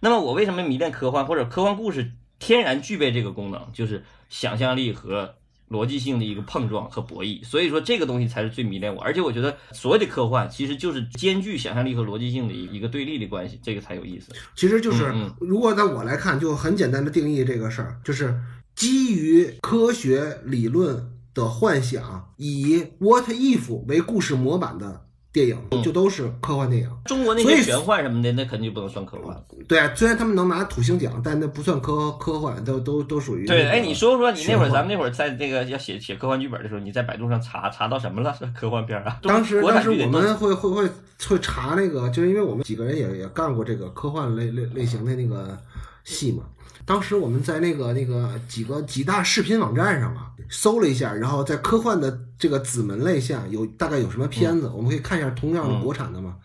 [0.00, 2.12] 那么我为什么迷恋科幻或者科幻故事？
[2.40, 5.36] 天然具备这个功能，就是想象力和
[5.74, 7.44] 逻辑性的一个碰撞和博弈。
[7.44, 9.02] 所以说这个东西才是最迷恋我。
[9.02, 14.32] 而且我觉得所有的科幻其实就是兼具想象力和逻辑性的一一个对立的关系，这个才有意思。
[14.54, 18.38] 其实就是如果在我来看，就很简单的定义这个事儿，就是
[18.76, 25.03] 基于科学理论的幻想，以 what if 为故事模板的
[25.34, 26.88] 电影就都是科幻电影。
[27.06, 29.36] 中国那些玄幻什么的，那肯定不能算科幻。
[29.66, 38.32] 对啊，虽然他们能拿土星奖，但那不算科科幻，都都都属于对，那个哎，你说说你那会儿，咱们那会儿在这个要写写科幻剧本的时候，你在百度上查查到什么了？
[38.38, 39.18] 是 科幻片啊？
[39.24, 40.88] 当时国当时我们会会会
[41.26, 45.58] 会查那个，就是因为我们几个人也也干过这个科幻类类类型的那个
[46.04, 46.44] 戏嘛。
[46.86, 56.36] 当时我们在那个那个几个几大视频网站上啊，搜了一下，然后在科幻的这个子门类下有大概有什么片子，我们可以看一下同样的国产的嘛。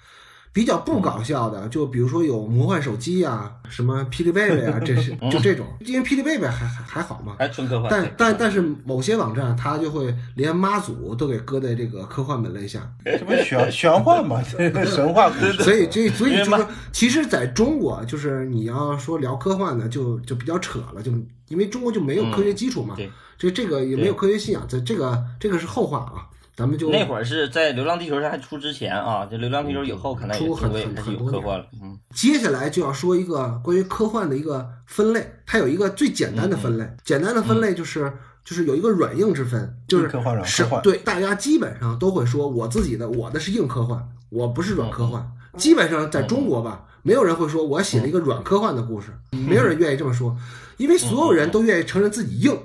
[0.52, 7.90] 比较不搞笑的，就比如说有魔幻手机啊，什么霹雳贝贝啊， 这是就这种，因为霹雳贝贝还还还好嘛，还纯科幻。
[7.90, 15.54] 但但但是某些网站它就会连妈祖都给搁在这个科幻门类下，什么玄玄幻嘛， 这个神话故事。
[15.64, 21.12] 所以这所以就是其实在中国，就是你要说聊科幻呢，就就比较扯了，就
[21.48, 22.96] 因为中国就没有科学基础嘛，
[23.38, 26.26] 这这个也没有科学信仰，这这个这个是后话啊，
[26.60, 31.66] 咱们就那会儿是在《流浪地球》还出之前啊，这《流浪地球》以后可能也出很很很多年科幻了。
[31.82, 38.12] 嗯，接下来就要说一个关于科幻的一个分类，它有一个最简单的分类，简单的分类就是。
[38.42, 45.24] 就是有一个软硬之分，就是科幻软科是幻对大家基本上都会说我自己的我的是硬科幻，我不是软科幻。
[45.56, 50.36] 基本上在中国吧，没有人会说我写了一个软科幻的故事，没有人愿意这么说，
[50.78, 52.58] 因为所有人都愿意承认自己硬，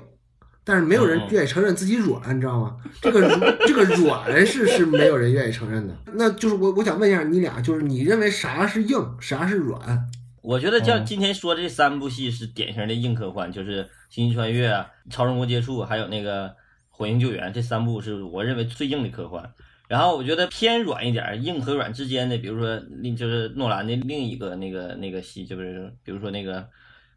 [0.65, 2.75] 但是没有人愿意承认自己软，你知道吗？
[2.99, 3.21] 这个
[3.67, 5.95] 这个软是是没有人愿意承认的。
[6.13, 9.79] 那就是我我想问一下你俩，就是你认为啥是硬，啥是软？
[10.41, 16.49] 我觉得像嗯今天说这三部戏是典型的硬科幻，就是《星际穿越》啊、《超人国接触》还有那个
[16.89, 19.47] 《火星救援》这三部是我认为最硬的科幻。
[19.87, 26.67] 然后我觉得偏软一点，硬和软之间的，比如说另就是诺兰的另一个那个那个戏，就是比如说那个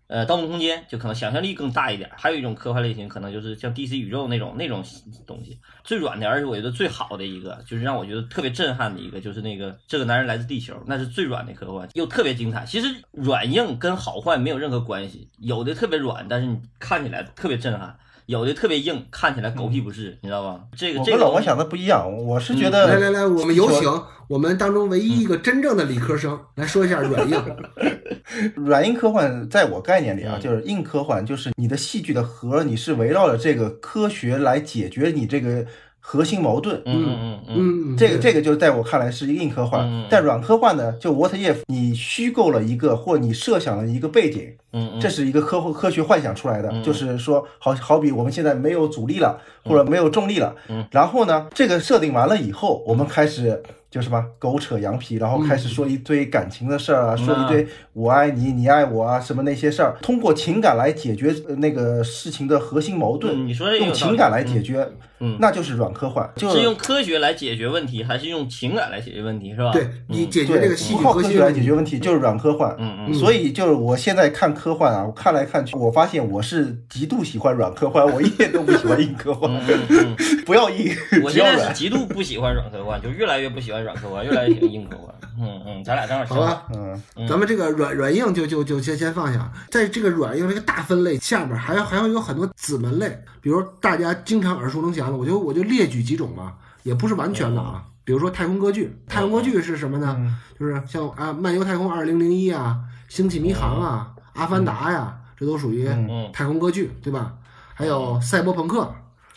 [0.08, 2.10] 呃《盗梦空间》，就可能想象力更大一点。
[2.16, 4.82] 还有一种科幻类型，可能就是像 DC 宇宙那种那种
[5.26, 5.58] 东西。
[5.84, 12.64] 最软的，而且我觉得最好的一个，就是让我觉得特别震撼的一个，就是那个这个男人来自地球，那是最软的科幻，又特别精彩。
[12.64, 17.94] 其实软硬跟好坏没有任何关系，有的特别软，但是你看起来特别震撼；
[18.28, 20.60] 有的特别硬，看起来狗屁不是，你知道吧？
[20.76, 23.90] 这个这个跟老王想的不一样，我是觉得来来来，我们有请
[24.28, 27.42] 我们当中唯一一个真正的理科生来说一下软硬。
[28.54, 35.64] 软硬科幻在我概念里啊，嗯就是硬科幻，就是你的戏剧的核，你是围绕着这个科学来解决你这个
[36.10, 36.80] 核心矛盾。
[36.86, 37.96] 嗯嗯嗯。
[37.98, 39.86] 这个这个就在我看来是一个硬科幻。
[39.86, 46.82] 嗯嗯，但软科幻呢，就 what if 你虚构了一个或你设想了一个背景，嗯嗯，这是一个科科学幻想出来的，嗯。
[46.82, 53.62] 就是说好好比我们现在没有阻力了，或者没有重力了，嗯，然后呢，这个设定完了以后，我们开始。
[53.90, 64.86] 就什么狗扯羊皮，然后开始说一堆感情的事儿啊，嗯说一堆我爱你，你爱我啊，什么那些事儿，通过情感来解决呃那个事情的核心矛盾，嗯你说用情感来解决，
[65.20, 69.72] 嗯那就是软科幻，就是用科学来解决问题，还是用情感来解决问题，是吧？
[69.72, 72.76] 对你解决对这个戏剧靠科学来解决问题，就是软科幻。
[72.78, 79.50] 嗯嗯所以就是我现在看科幻啊，我看来看去，我发现我是极度喜欢软科幻， 我一点都不喜欢硬科幻。
[79.50, 80.16] 嗯嗯嗯。
[80.44, 81.56] 不要硬，我只要软。
[81.56, 85.14] 现在是极度不喜欢软科幻，就越来越不喜欢软科幻，越来越硬科幻。
[85.40, 86.48] 嗯嗯，咱俩正好相反。
[86.48, 97.84] 好吧，嗯，嗯咱们这个软软硬就就就先先放下，在这个软硬这个大分类下面，还要还要有很多子门类，比如大家经常耳熟能详的，我就我就列举几种吧，也不是完全的啊。
[98.04, 100.16] 比如说太空歌剧，太空歌剧是什么呢？
[100.58, 102.80] 就是像啊《漫游太空二零零一》啊，
[103.14, 107.34] 《星际迷航》啊，《阿凡达》呀，这都属于嗯太空歌剧，对吧？
[107.74, 108.92] 还有赛博朋克，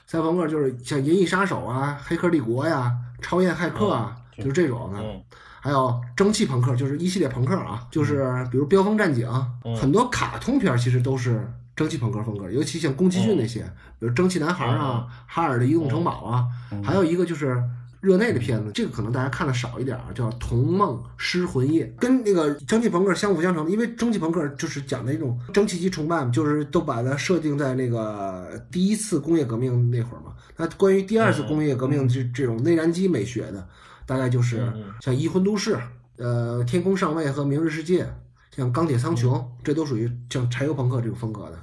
[0.08, 5.00] 赛博朋克就是像《银翼杀手》啊，《黑客帝国》呀，《超验骇客》啊，就是这种的。
[5.00, 5.22] 嗯
[5.64, 9.28] 还有蒸汽朋克，就是一系列朋克啊，就是比如《飙风战警》
[9.64, 13.62] 嗯很多卡通片其实都是蒸汽朋克风格，尤其像宫崎骏那些，
[14.00, 16.48] 比如《蒸汽男孩》啊，哈尔的移动城堡》啊，
[16.84, 17.64] 还有一个就是。
[18.02, 23.70] 热内的片子，这个可能大家看的少一点啊，叫《童梦失魂夜》，跟那个蒸汽朋克相辅相成。
[23.70, 30.34] 因为蒸汽朋克就是讲的一种蒸汽机崇拜嘛，就是都把它设定在那个第一次工业革命那会儿嘛。
[30.58, 33.68] 那关于第二次工业革命这这种内燃机美学的，
[34.06, 35.76] 大概就是像《移魂都市》、
[36.18, 38.04] 呃《天空上尉》和《明日世界》，
[38.56, 39.30] 像《钢铁苍穹》，
[39.64, 41.58] 这都属于像柴油朋克这种风格的。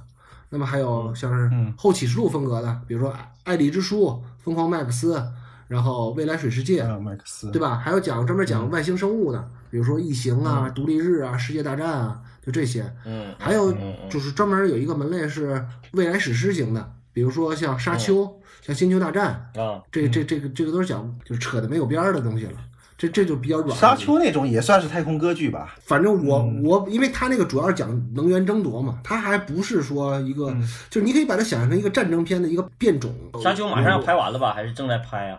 [0.51, 3.13] 那么还有像是后启示录风格的，比如说
[3.45, 4.07] 《爱丽之书》、
[4.39, 5.19] 《疯狂麦克斯》，
[5.67, 7.77] 然后《未来水世界》，啊，麦克斯，对吧？
[7.77, 12.91] 还有讲专门讲外星生物的，比如说异形啊、独立日啊、世界大战啊，就这些。
[13.05, 13.71] 嗯，还有
[14.09, 22.53] 就是专门有一个门类是未来史诗型的，比如说像沙丘、像星球大战，啊，这这这个这个都是讲就是扯的没有边儿的东西了。
[22.99, 23.75] 这这就比较软。
[23.79, 25.75] 沙丘那种也算是太空歌剧吧？
[25.87, 30.55] 反正我我，因为它那个主要是讲能源争夺嘛，它还不是说一个，
[30.91, 33.11] 就是你可以把它想象成一个战争片的一个变种。
[33.43, 34.53] 沙丘马上要拍完了吧？
[34.53, 35.39] 还是正在拍啊？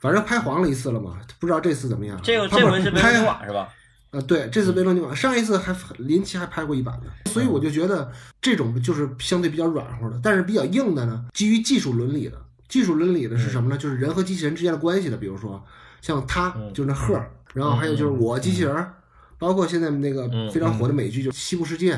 [0.00, 2.18] 反正拍黄了一次了嘛，不知道这次怎么样。
[2.24, 3.68] 这个这回是拍纽瓦是吧？
[4.10, 8.10] 呃，对，这次维罗纽瓦，上一次还林奇还拍过一版呢，所以我就觉得
[8.40, 12.40] 这种就是相对比较软和的，但是比较硬的呢，基于技术伦理的。
[12.68, 13.76] 技术伦理的是什么呢？
[13.76, 15.62] 就是人和机器人之间的关系的，比如说
[16.00, 18.94] 像他，就是那赫儿，然后还有就是我机器人儿，
[19.38, 21.94] 包括现在那个非常火的美剧就是《西部世界》，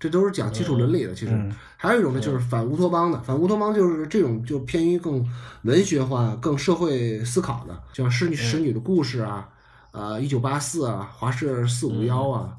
[0.00, 1.14] 这都是讲技术伦理的。
[1.14, 1.54] 其实嗯。
[1.78, 5.24] 还有一种呢，就是反乌托邦的，反乌托邦就是这种就偏于更
[5.62, 9.46] 文学化、更社会思考的，像《使女使女的故事》啊，
[9.92, 12.56] 呃，一九八四啊，华氏四五幺啊，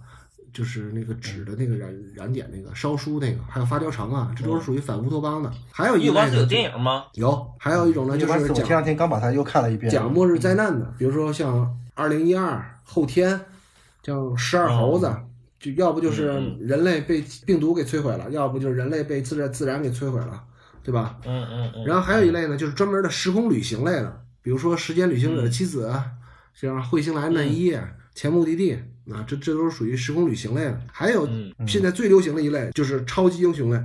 [0.54, 5.52] 就是那个纸的那个燃燃点那个烧书那个，还有发条城啊，这都是属于反乌托邦的。
[5.72, 7.06] 还有一类的有，电影吗？
[7.14, 9.92] 有，还有一种呢，就一般我前两天刚把它又看了一遍。
[9.92, 13.40] 讲末日灾难的，比如说像二零一二后天，
[14.04, 15.14] 像十二猴子，
[15.60, 20.44] 就要不就是嗯人类被病毒给摧毁了，要不就是人类被自然自然给摧毁了，
[20.84, 21.20] 对吧？
[21.26, 21.86] 嗯嗯嗯。
[21.86, 25.88] 然后还有一类呢，就是专门的时空旅行类的，比如说《时间旅行者的妻子》
[26.54, 27.80] 像《彗星来的那一夜》
[28.16, 28.74] 前目的地》
[29.12, 30.82] 啊，这这都是属于时空旅行类的。
[30.92, 33.82] 还有嗯现在最流行的一类就是超级英雄类，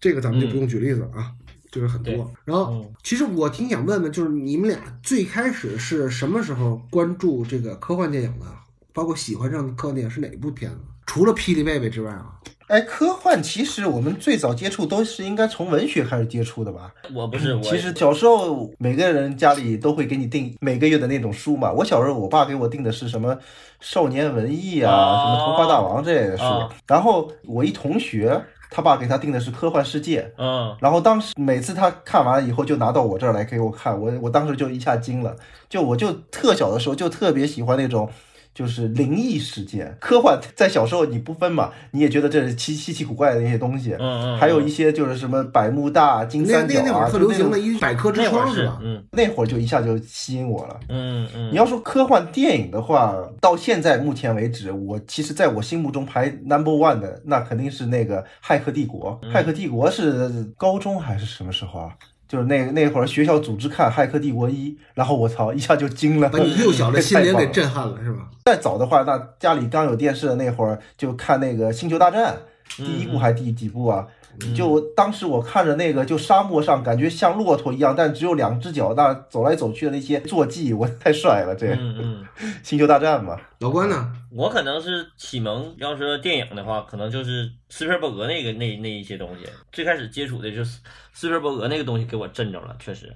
[0.00, 1.32] 这个咱们就不用举例子啊，
[1.70, 2.32] 这个很多。
[2.44, 8.46] 然后嗯其实我挺想问问，就是你们俩最开始是什么时候关注这个科幻电影的？
[8.92, 10.78] 包括喜欢上科幻电影是哪一部片子？
[11.06, 16.92] 除了《霹雳贝贝》之外啊，哎，科幻其实我们最早接触都是应该从文学开始接触的吧？
[17.14, 21.72] 我不是我，其实小时候每个人家里都会给你订每个月的那种书嘛。
[21.72, 23.38] 我小时候我爸给我订的是什么
[23.80, 26.44] 少年文艺啊，哦什么童话大王这类的书。
[26.44, 28.38] 哦然后我一同学，
[28.70, 30.30] 他爸给他订的是科幻世界。
[30.36, 35.34] 嗯然后当时每次他看完以后就拿到我这儿来给我看，我我当时就一下惊了，
[35.70, 38.10] 就我就特小的时候就特别喜欢那种。
[38.58, 43.92] 就是灵异事件、科幻，在小时候你不分嘛，你也觉得这是奇稀奇古怪的那些东西。
[44.00, 48.52] 嗯嗯，还有一些就是什么百慕大、金三角啊，那那会儿特就那种流行的一百科之窗吧？
[48.52, 50.80] 是嗯那会儿就一下就吸引我了。
[50.88, 59.12] 嗯嗯，你要说科幻电影的话，到现在目前为止，我其实在我心目中排 number one 的，那肯定是那个《骇客帝国》。
[59.22, 61.92] 嗯骇客帝国》是高中还是什么时候啊？
[62.28, 68.28] 就是那那会儿学校组织看《骇客帝国一》，然后我操，一下就惊了，把你幼小的 心灵给震撼了，是吧？
[68.44, 72.36] 再早的话，那家里刚有电视的那会儿，就看那个《星球大战》
[72.76, 74.06] 第一部还是第几部啊？
[74.54, 81.54] 就当时我看着那个，就沙漠上感觉像骆驼一样，但只有两只脚，那走来走去的那些坐骑，我太帅了！
[81.56, 82.26] 这嗯嗯，
[82.62, 84.12] 星球大战嘛，老关呢？
[84.30, 89.46] 我可能是启蒙，要说电影的话，可能就是斯皮尔伯格那个那那一些东西。
[89.72, 90.80] 最开始接触的就是
[91.12, 93.12] 斯皮尔伯格那个东西，给我震着了，确实。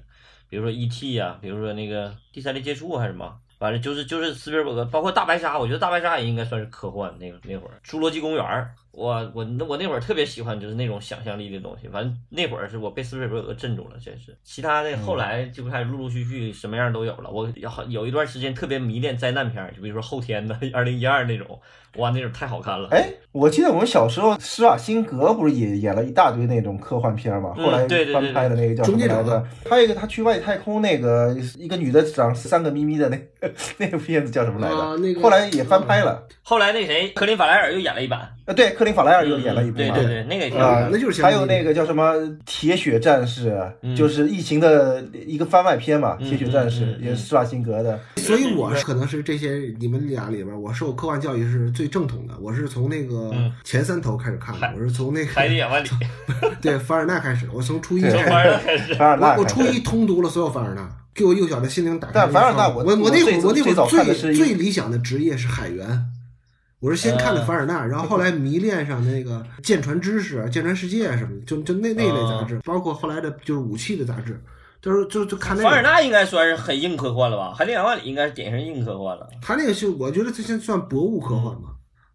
[0.48, 1.18] 比如说 E.T.
[1.18, 7.80] 啊、比如说那个第三类接触还是什么，反正就是就是斯皮尔伯格，包括大白鲨，我觉得大白鲨也应该算是科幻那个那会儿。
[7.86, 14.36] 侏罗纪公园儿，我我那我那会儿特别喜欢就是那种想象力的东西，反正那会儿是我被斯皮尔伯格镇住了，真是。
[14.44, 17.30] 其他的后来就开始陆陆续续什么样都有了。
[17.30, 21.58] 我有有一段时间特别迷恋灾难片儿，就比如说后天的二零一二那种，
[21.96, 22.88] 哇，那种太好看了。
[22.90, 27.54] 哎，我记得我们小时候施瓦辛格不是也演了一大堆那种科幻片嘛？
[27.56, 29.46] 嗯后来对对对翻拍的那个叫什么来着？
[29.70, 33.18] 还有一个他去外太空那个一个女的长三个咪咪的那
[33.78, 34.76] 那个片子叫什么来着？
[34.76, 36.26] 啊那个后来也翻拍了。
[36.42, 39.94] 后来那谁，科林法莱尔又演了一版，呃，对，克林法莱尔又演了一部嘛。
[39.94, 40.90] 对对对，那个也挺啊、好看。
[40.90, 43.50] 那就是还有那个叫什么《铁血战士》
[43.82, 48.00] 嗯就是疫情的一个番外篇嘛，嗯铁血战士》嗯嗯也是施瓦辛格的。
[48.16, 52.34] 所以我是可能是这些你们俩里边，我受科幻教育是最正统的。
[52.40, 55.88] 我是从那个嗯前三头开始看的，海我是从那海底个两万里，
[56.60, 58.94] 对凡尔纳开始，我从初一从凡开始，尔纳开始。
[58.94, 62.74] 凡尔纳开始我 我初一通读了所有凡尔纳，给我幼小的心灵打开了一个但凡尔纳窗。
[62.74, 63.72] 我我那会儿我那会
[64.14, 65.86] 最最理想的职业是海员。
[66.82, 74.42] 我是先看的呃凡尔纳，然后后来迷恋上那个舰船知识、舰船世界什么的，就就那那一类杂志，包括后来的就是武器的杂志，
[74.80, 75.70] 就是就就看那个。
[75.70, 77.54] 凡尔纳应该算是很硬科幻了吧？
[77.56, 79.28] 海底两万里应该是典型硬科幻了。
[79.40, 81.70] 他那个是我觉得这现算博物科幻嘛，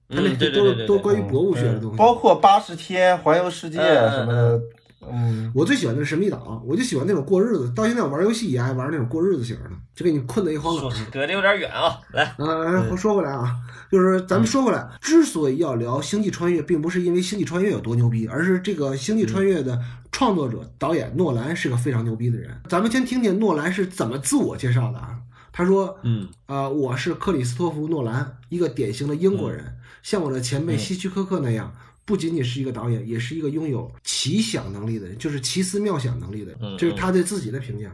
[0.10, 0.88] 他那嗯，对对都对对对。
[0.88, 1.98] 都关于博物学的东西。
[1.98, 4.62] 包括八十天环游世界什么的，
[5.02, 7.72] 嗯，我最喜欢的是神秘岛，我就喜欢那种过日子。
[7.74, 11.06] 到现在我玩游戏也爱玩那种过日子型的，就给你困得一荒岛说上。
[11.12, 13.56] 隔得有点远啊，来，啊，说回来啊，
[13.92, 19.80] 就是咱们说回来，之所以要聊《星际穿越》，并不是因为《星际穿越》有多牛逼，而是这个《星际穿越》的
[20.12, 22.60] 创作者、导演诺兰是个非常牛逼的人。
[22.68, 25.18] 咱们先听听诺兰是怎么自我介绍的啊。
[25.54, 31.74] 他说：“嗯啊、我是克里斯托弗·诺兰，一个典型的英国人，像我的前辈嗯希区柯克那样，
[32.08, 36.60] 不仅仅是一个导演，也是一个拥有奇想能力的人，就是奇思妙想能力的人。
[36.62, 37.94] 嗯这是他对自己的评价。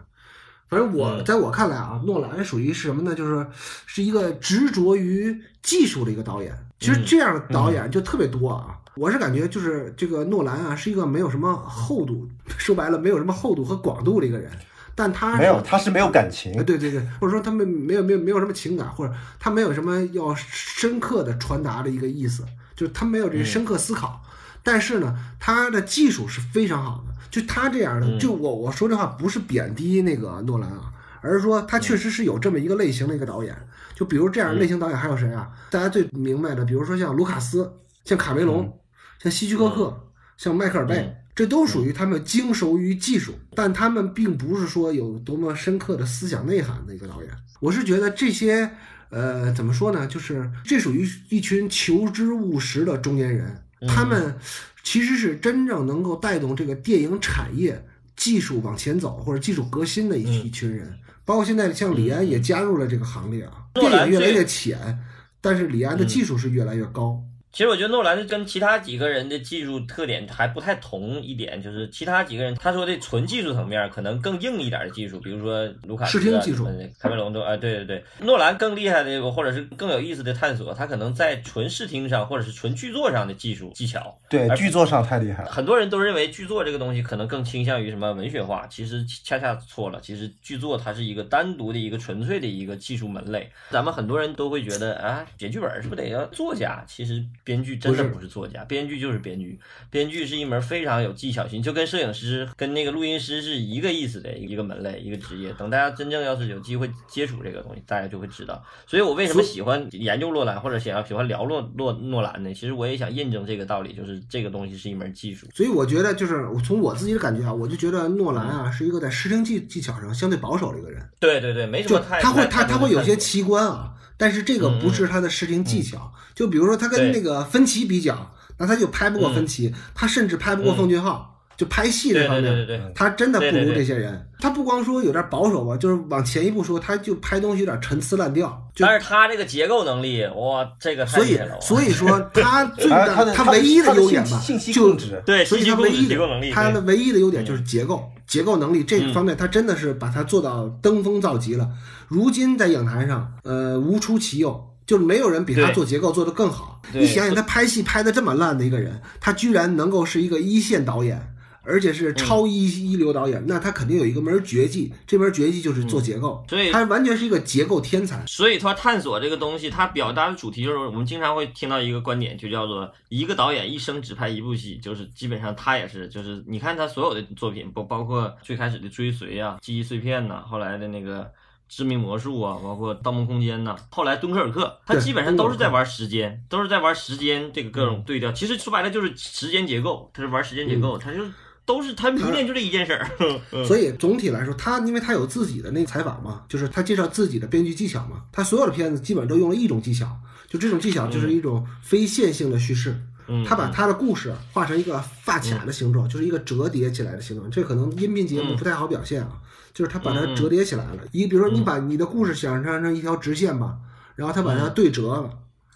[0.70, 3.16] 反正我嗯在我看来啊，诺兰属于是什么呢？
[3.16, 3.46] 就是
[3.88, 6.56] 是一个执着于技术的一个导演。
[6.80, 8.80] 其实嗯这样的导演就特别多啊。
[8.96, 14.52] 我是感觉就是这个诺兰啊，是一个没有什么厚度， 说白了没有什么厚度和广度的一个人。
[14.96, 16.64] 但他没有，他是没有感情哎，。
[16.64, 22.46] 对对对，或者说他们没有没有没有什么情感，或者他没有什么要深刻的传达的一个意思，
[22.84, 24.22] 就他没有这个深刻思考。
[24.62, 30.92] 但是呢，他的技术是非常好的，就他这样的，就我我说这话不是贬低那个诺兰啊，
[31.22, 33.56] 而是说他确实是有这么一个类型的一个导演。
[33.96, 35.50] 就比如这样类型导演还有谁啊？
[35.70, 37.72] 大家最明白的，比如说像卢卡斯、
[38.06, 38.80] 像卡梅隆、
[39.22, 41.16] 像希区柯克、像迈克尔贝。
[41.36, 47.32] 这都属于他们精熟于技术，但他们并不是说有多么深刻的思想内涵的一个导演。
[47.60, 48.70] 我是觉得这些，
[49.14, 50.08] 呃，怎么说呢？
[50.08, 54.36] 就是这属于一群求知务实的中年人，他们
[54.84, 57.86] 其实是真正能够带动这个电影产业
[58.16, 60.92] 技术往前走或者技术革新的一一群人。
[61.26, 65.00] 包括现在像李安也加入了这个行列啊，电影越来越浅，
[65.40, 67.24] 但是李安的技术是越来越高。
[67.54, 76.66] 其实我觉得诺兰跟其他几个人的技术特点还不太同一点，就是其他几个人他说的纯技术层面可能更硬一点的技术，比如说卢卡斯、啊、视听技术
[77.00, 84.18] 卡梅隆都啊，对对对，诺兰更厉害的或者是更有意思的探索，他可能在纯视听上或者是纯剧作上的技术技巧。
[84.28, 85.52] 对，而剧作上太厉害了。
[85.52, 90.00] 很多人都认为剧作这个东西可能更倾向于什么文学化，其实恰恰错了。
[90.02, 93.48] 其实剧作它是一个单独的一个纯粹的一个技术门类。
[93.70, 96.84] 咱们很多人都会觉得啊，写剧本是不是得要作家？
[96.88, 99.60] 其实编剧真的不不是作家，编剧就是编剧。
[99.90, 105.52] 编剧是一门非常有技巧性，就跟摄影师、跟那个录音师是一个意思的一个门类、一个职业。
[105.54, 108.64] 等大家真正要是有机会接触这个东西，大家就会知道。
[108.88, 112.54] 所以我为什么喜欢研究诺兰，或者想要喜欢聊诺诺诺兰呢？
[112.54, 115.48] 其实我也想印证这个道理，就是这个东西是一门技术。
[115.54, 126.14] 所以我觉得，就是我从我自己的感觉啊，我就觉得诺兰啊是一个在视听技技巧上相对保守的一个人，对对对，没什么太他会他太他会有些奇观啊，但是这个不是他的视听技巧。
[126.36, 131.33] 就比如说他跟那个芬奇比较，那他就拍不过芬奇，他甚至拍不过奉俊昊。
[131.56, 134.28] 就拍戏这方面，对对对对，他真的不如对对对这些人。
[134.40, 138.50] 他不光说有点保守吧，就是往前一步说，他就拍东西有点陈词滥调。
[138.76, 141.54] 就但是他这个结构能力，哇，这个太所以厉害了。
[141.56, 144.42] 哇所以说他最 大他的他唯一的优点吧，
[144.74, 144.96] 就
[145.26, 151.70] 对所以他唯一结构能力，他的唯一的优点就是结构，结构能力这个嗯方面，他真的是把它做到登峰造极了。
[152.08, 154.70] 如今在影坛上，呃，无出其右。
[154.86, 156.82] 就是没有人比他做结构做得更好。
[156.92, 161.33] 你想想，他拍戏拍的这么烂的一个人，他居然能够是一个一线导演，
[161.64, 166.44] 而且嗯是超一一流导演，那他肯定有一个门绝技，这门绝技就是做结构。
[166.48, 168.24] 嗯所以他完全是一个结构天才。
[168.28, 181.32] 所以他探索这个东西，他表达的主题就是我们经常会听到一个观点，就叫做一个导演一生只拍一部戏，就是基本上他也是，就是你看他所有的作品，不包括最开始的追随啊、记忆碎片呐、后来的那个。
[181.70, 188.32] 致命魔术啊，包括《盗梦空间》呐，后来《敦刻尔克》，他基本上都是在玩时间，都是在玩时间这个各种对调。
[188.32, 191.24] 其实说白了就是时间结构，他是玩时间结构，他就
[191.66, 193.10] 都是他迷恋就这一件事儿。
[193.52, 200.08] 嗯 所以总体来说，他因为他有自己的那个采访嘛，就是他介绍自己的编剧技巧嘛，他所有的片子基本上都用了一种技巧，
[200.48, 203.00] 就这种技巧就是一种非线性的叙事。
[203.28, 207.50] 嗯，他把他的故事画成一个发卡的形状，就是一个折叠起来的形状。
[207.50, 209.40] 这可能音频节目不太好表现啊，
[209.74, 210.98] 就是他把它折叠起来了。
[211.14, 213.78] 一，比如说你把你的故事想象成一条直线吧，
[214.18, 215.30] 然后他把它对折了。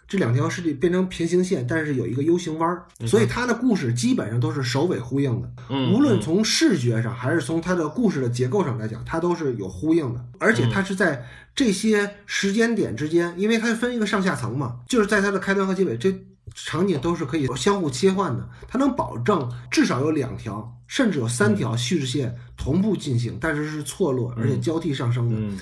[0.07, 5.51] 这两条是变成平行线，但是有一个 U 型弯儿，所以它的故事基本上都是首尾呼应的。
[5.69, 16.15] 嗯无论从视觉上还是从它的故事的结构上来讲，它都是有呼应的，而且它是在这些时间点之间，因为它分一个上下层嘛，就是在它的开端和结尾，这
[16.55, 25.35] 场景都是可以相互切换的，它能保证至少有两条，甚至有三条叙事线同步进行，但是是错落而且交替上升的。
[25.37, 25.57] 嗯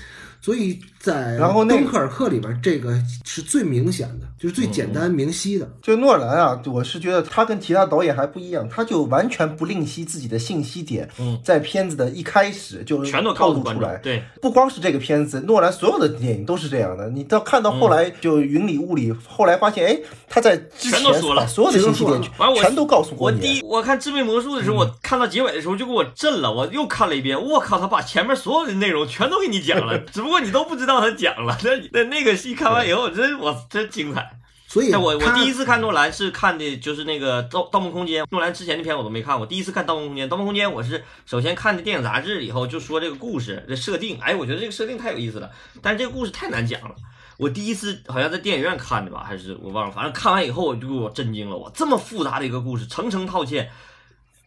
[0.46, 5.68] 所以在然后那个敦刻尔克里边，这个是最明显的，就是最简单明晰的。
[5.82, 13.96] 就诺兰啊，我是觉得他跟其他导演还不一样，他就完全不吝惜自己的信息点，嗯在片子的一开始就全都透露出来。。
[14.04, 17.10] 对，不光是这个片子，诺兰所有的电影都是这样的。
[17.10, 23.38] 你到看到后来就云里雾里，后来发现，哎，他在之前全都说了把所有的信息点完全都告诉过你。
[23.38, 31.58] 我第一我看《致命魔术》的时候，我看到结尾的时候就给我震了，我又看了一遍，我靠，他把前面所有的内容全都给你讲了， 只不过你都不知道他讲了。
[31.64, 34.38] 那那那个戏看完以后，真我真精彩。
[34.68, 40.24] 所以哎，我我第一次看诺兰是看的就是那个《盗盗梦空间》，诺兰之前的片我都没看过，第一次看《盗梦空间》。
[40.30, 46.94] 《盗梦空间》我是首先看的电影杂志以后就说这个故事这设定，哎，我觉得这个设定太有意思了，但是这个故事太难讲了。
[47.38, 53.68] 我第一次好像在电影院看的吧，还是我忘了，反正看完以后我就给我震惊了，我这么复杂的一个故事，层层套嵌。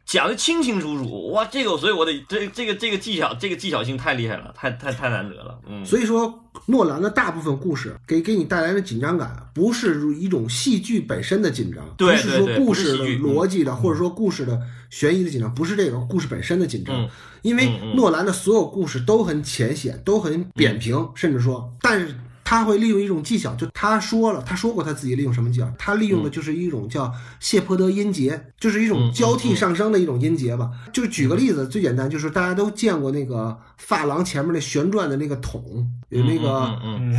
[0.10, 16.96] 讲的清清楚楚，哇，这个所以我得这这个这个技巧，这个技巧性太厉害了，太太太难得了，嗯，所以说，诺兰的大部分故事给给你带来的紧张感，不是一种戏剧本身的紧张，对不是说故事的逻辑的，或者说故事的悬疑的紧张，不是这个故事本身的紧张。
[16.96, 17.08] 嗯。
[17.44, 22.16] 因为诺兰的所有故事都很浅显，都很扁平，甚至说，但是
[22.50, 30.72] 他会利用一种技巧，就他说了，他说过他自己利用什么技巧，他利用的就是一种叫谢泼德音节，就是一种嗯交替上升的一种音节吧。
[30.92, 36.76] 就举个例子，最简单就是大家都见过那个发廊前面那旋转的那个桶，有那个。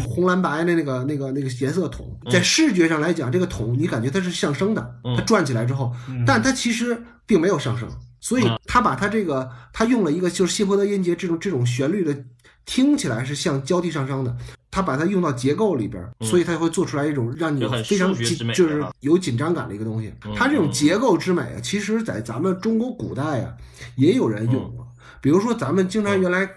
[0.09, 5.15] 红蓝白的那个那个那个颜色桶，在视觉上来讲，这个桶你感觉它是上升的，嗯。
[5.15, 5.95] 它转起来之后，
[6.27, 12.25] 但它其实并没有上升，所以他把他这个他用了一个就是谢泼德音节这种这种旋律的，
[12.65, 14.37] 听起来是像交替上升的，
[14.71, 20.33] 他把它用到结构里边，所以他会做出来一种让你非常紧就是啊有紧张感的一个东西嗯。
[20.37, 23.53] 它这种结构之美啊，其实在咱们中国古代啊
[23.97, 24.87] 也有人用过，
[25.21, 26.49] 比如说咱们经常原来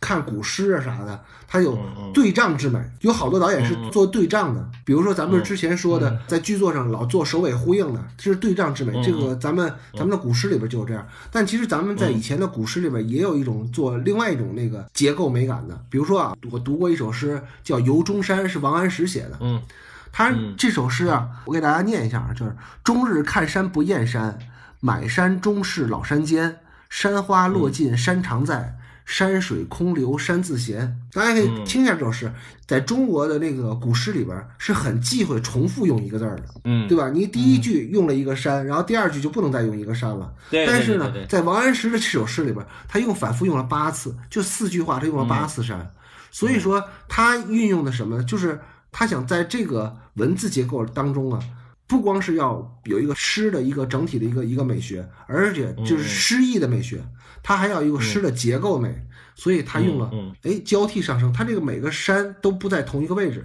[0.00, 1.78] 看古诗啊啥的，它有
[2.14, 4.68] 对仗之美，有好多导演是做对仗的。
[4.84, 8.96] 比如说咱们嗯之前说的，在剧作上老做首尾呼应的，这是对仗之美。
[8.96, 15.78] 嗯这个咱们咱们的古诗里边就有这样，但其实咱们在以前的古诗里边也有一种做另外一种那个结构美感的。
[15.90, 19.36] 比如说啊，我读过一首诗叫《游中山》，是王安石写的。
[19.40, 19.62] 嗯
[20.10, 24.38] 他嗯这首诗啊，我给大家念一下啊，就是“终日看山不厌山，
[24.80, 26.60] 买山终是老山间。
[26.88, 28.76] 山花落尽山常在，
[29.06, 32.30] 山水空留山自闲。”大家可以听一下这首诗，
[32.66, 37.08] 在中国的那个古诗里边是很忌讳重复用一个字儿的，嗯，对吧？
[37.08, 40.30] 你第一句用了一个山，然后第二句就不能再用一个山了。
[40.50, 45.90] 对，但是呢在王安石的这首诗里边，他用反复用了八次，就四句话，他用了八次山。
[46.30, 48.24] 所以说，他运用的什么呢？
[48.24, 48.60] 就是
[48.92, 51.40] 他想在这个文字结构当中啊，
[51.86, 57.02] 不光是要有一个诗的一个整体的一个一个美学，而且就是诗意的美学，
[57.46, 58.92] 他还要有一个诗的结构美。
[59.38, 63.44] 所以它用了嗯哎交替上升，它这个每个山都不在同一个位置。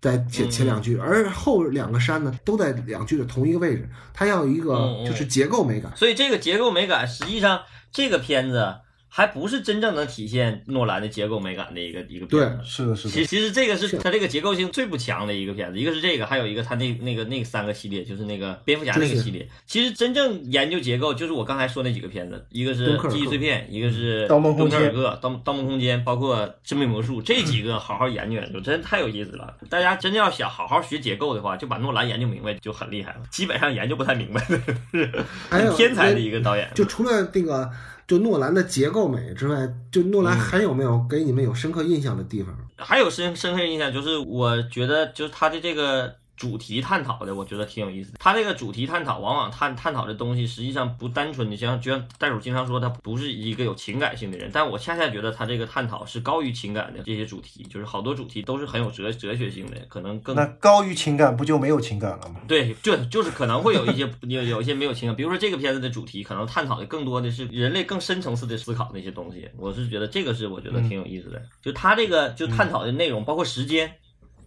[0.00, 5.90] 在前前两句，而后两个山呢都在两句的同一个位置，它要有一个就是结构美感。
[5.96, 8.76] 所以这个结构美感，实际上这个片子
[9.16, 12.64] 还不是真正能体现诺兰的结构美感的一个一个片子。
[12.64, 19.48] 是的，是的，其其实这个是是它这个结构性最不强的一个片子，一个是这个，还有一个他那那个那个三个系列，就是那个蝙蝠侠那个系列。
[19.66, 29.56] 其实真正研究结构，就是我刚才说那几个片子，一个是记忆碎片，一个是盗梦空间盗盗梦空间，包括致命魔术这几个，好好研究研究，真太有意思了。
[29.70, 33.20] 大家真的要想好好学结构的话，就把诺兰研究明白就很厉害了。
[33.30, 34.60] 基本上研究不太明白的，
[34.90, 36.68] 是很天才的一个导演。
[36.74, 37.70] 就除了那个
[38.06, 42.56] 就诺兰的结构美之外，就诺兰还有没有给你们有深刻印象的地方？
[42.76, 48.18] 还有深深刻印象就是，我觉得就是他的这个主题探讨的，我觉得挺有意思的。
[48.20, 62.40] 他这个主题探讨，往往探探讨的东西，实际上不单纯的，像就像袋鼠经常说，他不是一个有情感性的人，但我恰恰觉得他这个探讨是高于情感的这些主题，就是好多主题都是很有哲哲学性的，可能更那高于情感不就没有情感了吗？
[62.48, 69.48] 对，就就是可能会有一些有有一些没有情感，比如说这个片子的主题可能探讨的更多的是人类更深层次的思考那些东西。
[69.56, 73.92] 我是觉得这个是我觉得挺有意思的，就他这个就探讨的内容，包括时间，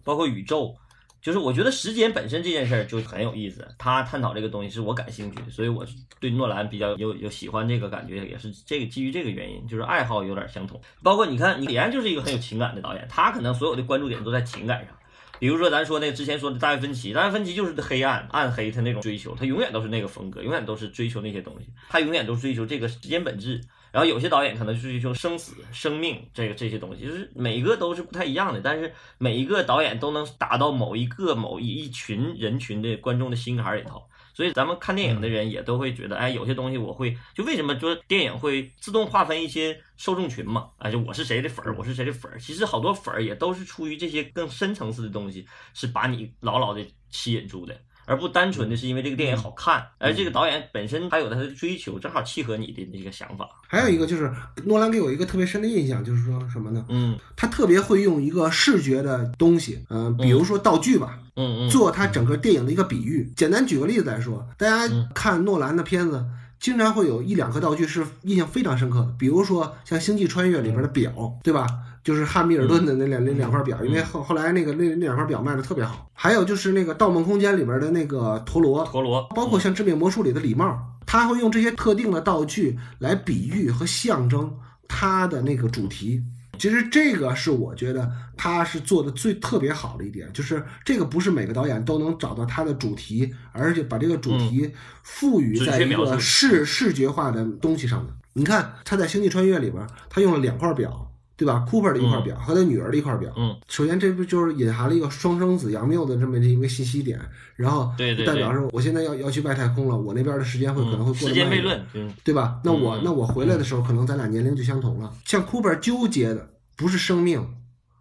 [0.04, 0.76] 包括宇宙。
[1.20, 5.84] 就是我觉得时间本身这件事儿就很有意思，他探讨这个东西是我感兴趣的，所以我
[6.20, 10.80] 对诺兰比较有有喜欢这个感觉，也是这个基于这个原因，就是爱好有点相同。
[11.02, 14.94] 包括你看，李安就是一个很有情感的导演，他可能所有的关注点都在情感上。
[15.40, 23.60] 比如说，咱说那之前说的大卫芬奇，大卫芬奇就是黑暗、暗黑，他那种追求，他永远都是那个风格，永远都是追求那些东西，他永远都追求这个时间本质。
[23.92, 34.02] 然后有些导演可能是追求生死、生命这个这些东西，就是每一个都是不太一样的，但是每一个导演都能达到某一个某一一群人群的观众的心坎里头。
[34.34, 40.70] 所以咱们看电影的人也都会觉得，哎，有些东西我会，就为什么说电影会自动划分一些受众群嘛？
[40.78, 42.38] 哎，就我是谁的粉儿，我是谁的粉儿。
[42.38, 47.76] 其实好多粉儿也都是出于这些更深层次的东西，是把你牢牢的吸引住的。
[48.08, 53.46] 而不单纯的是因为这个电影好看，而这个导演本身还有他的追求，正好契合你的那个想法。
[53.66, 54.32] 还有一个就是
[54.64, 56.86] 诺兰给我一个特别深的印象，就是说什么呢？
[56.88, 63.30] 嗯他特别会用一个视觉的东西，嗯、比如说道具吧，嗯嗯，做他整个电影的一个比喻。
[63.36, 66.24] 简单举个例子来说，大家嗯看诺兰的片子，
[66.60, 71.66] 经常会有一两个道具是印象非常深刻的，比如说像《星际穿越》里边的表，对吧？
[72.04, 76.08] 就是汉密尔顿的那两那两块表，因为后后来那个那那两块表卖的特别好。
[76.14, 84.50] 还有就是那个《盗梦空间》里边的那个陀螺，陀螺，包括像《致命魔术》里的礼帽，他会用这些特定的道具来比喻和象征
[84.88, 86.22] 他的那个主题。
[86.58, 94.70] 其实这个是我觉得他是做的最特别好的一点，就是这个不是每个导演都能找到他的主题，而且把这个主题
[95.02, 98.12] 赋予在一个视视觉化的东西上的。
[98.34, 101.07] 你看他在《星际穿越》里边，他用了两块表，
[101.38, 103.32] 对吧？Cooper 的一块表和他女儿的一块表。
[103.36, 107.16] 嗯，首先这不就是隐含了一个双生子杨谬的这么一个信息点，
[107.54, 111.62] 然后代表是我现在要要去外太空了，我那边的时间会可能会过得慢一点。
[111.62, 112.60] 论，嗯对吧？
[112.64, 115.14] 那我嗯那我回来的时候，可能咱俩年龄就相同了。
[115.24, 117.40] 像 Cooper 纠结的不是生命，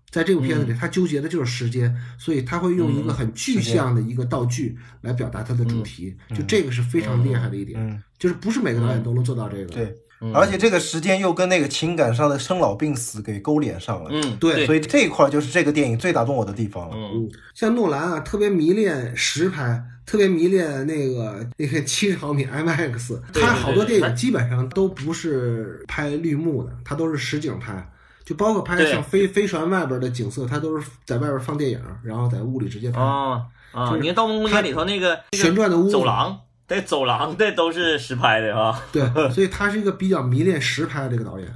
[0.09, 6.15] 在这部片子里，他纠结的就是时间，所以他会用一个很具象的一个道具来表达他的主题。
[6.35, 9.65] 就这个是非常厉害的一点，嗯，就是不是每个导演都能做到这个。
[9.65, 16.95] 对，嗯而且这个时间又跟那个情感上的生老病死给勾连上了，嗯，对所以这一块就是这个电影最打动我的地方了。
[16.95, 27.88] 嗯嗯，像诺兰啊，特别迷恋实拍，特别迷恋那个那个七十毫米 IMAX，对对他好多电影基本上都不是拍绿幕的，他都是实景拍。
[28.26, 32.99] 就包括拍像飞飞船外边的景色，它都是在外边放电影，然后在屋里直接拍。
[32.99, 33.41] 啊
[33.72, 33.95] 啊！
[33.95, 36.38] 你看《盗梦空间》里头那个旋转的屋走廊，
[36.68, 38.84] 对走廊的都是实拍的啊。
[38.91, 41.47] 对，所以他是一个比较迷恋实拍的这个导演。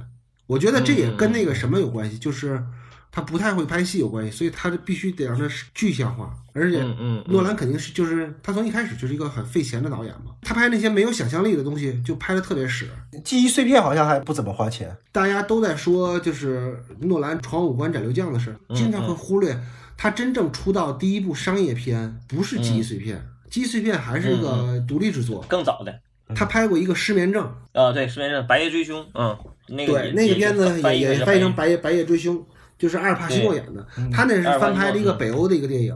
[0.46, 2.62] 我觉得这也跟那个什么有关系，就是
[3.10, 12.88] 他不太会拍戏有关系，所以他必须得让他具象化，而且嗯嗯，诺兰肯定是就是他从一开始就是一个很费钱的导演嘛，他拍那些没有想象力的东西就拍的特别屎。
[13.24, 19.58] 记忆碎片好像还不怎么花钱，大家都在说就是诺兰闯五关斩六将的事，经常会忽略
[19.96, 25.44] 他真正出道第一部商业片不是记忆碎片，记忆碎片还是一个独立制作。
[25.46, 26.00] 更早的
[26.34, 29.36] 他拍过一个失眠症，啊，对，失眠症，白夜追凶，嗯，
[29.68, 32.36] 那个对，那个片子翻也也翻译成《白白夜白夜追凶》，
[32.78, 33.86] 就是阿尔帕西诺演的。
[34.10, 35.94] 他那是翻拍了一个北欧的一个电影，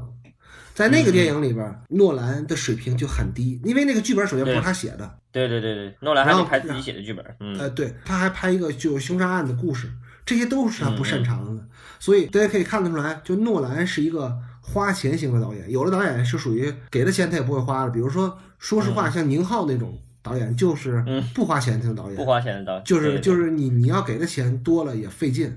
[0.74, 9.90] 在那个电影里边，诺兰的水平就很低，因为那个剧本首先不是他写的，对对对对，诺兰还拍自己写的剧本，嗯呃，对，他还拍一个就是凶杀案的故事，
[10.26, 11.64] 这些都是他不擅长的。
[11.98, 14.36] 所以大家可以看得出来，就诺兰是一个
[14.72, 25.56] 花钱型的导演，有的导演是属于给了钱他也不会花的，比如说，说实话，像宁浩那种导演就是不花钱那种导演，不花钱的导演，就是对就是你你要给的钱多了也费劲，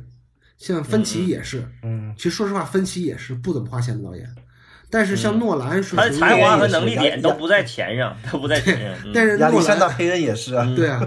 [0.58, 4.30] 像芬奇也是，嗯，其实说实话，芬奇也是不怎么花钱的导演，
[4.90, 9.06] 但是像诺兰是他的才华和能力点都不在钱上，都不在钱上。
[9.06, 9.12] 嗯。
[9.14, 11.02] 但是诺亚历山大兰佩恩也是啊，对啊，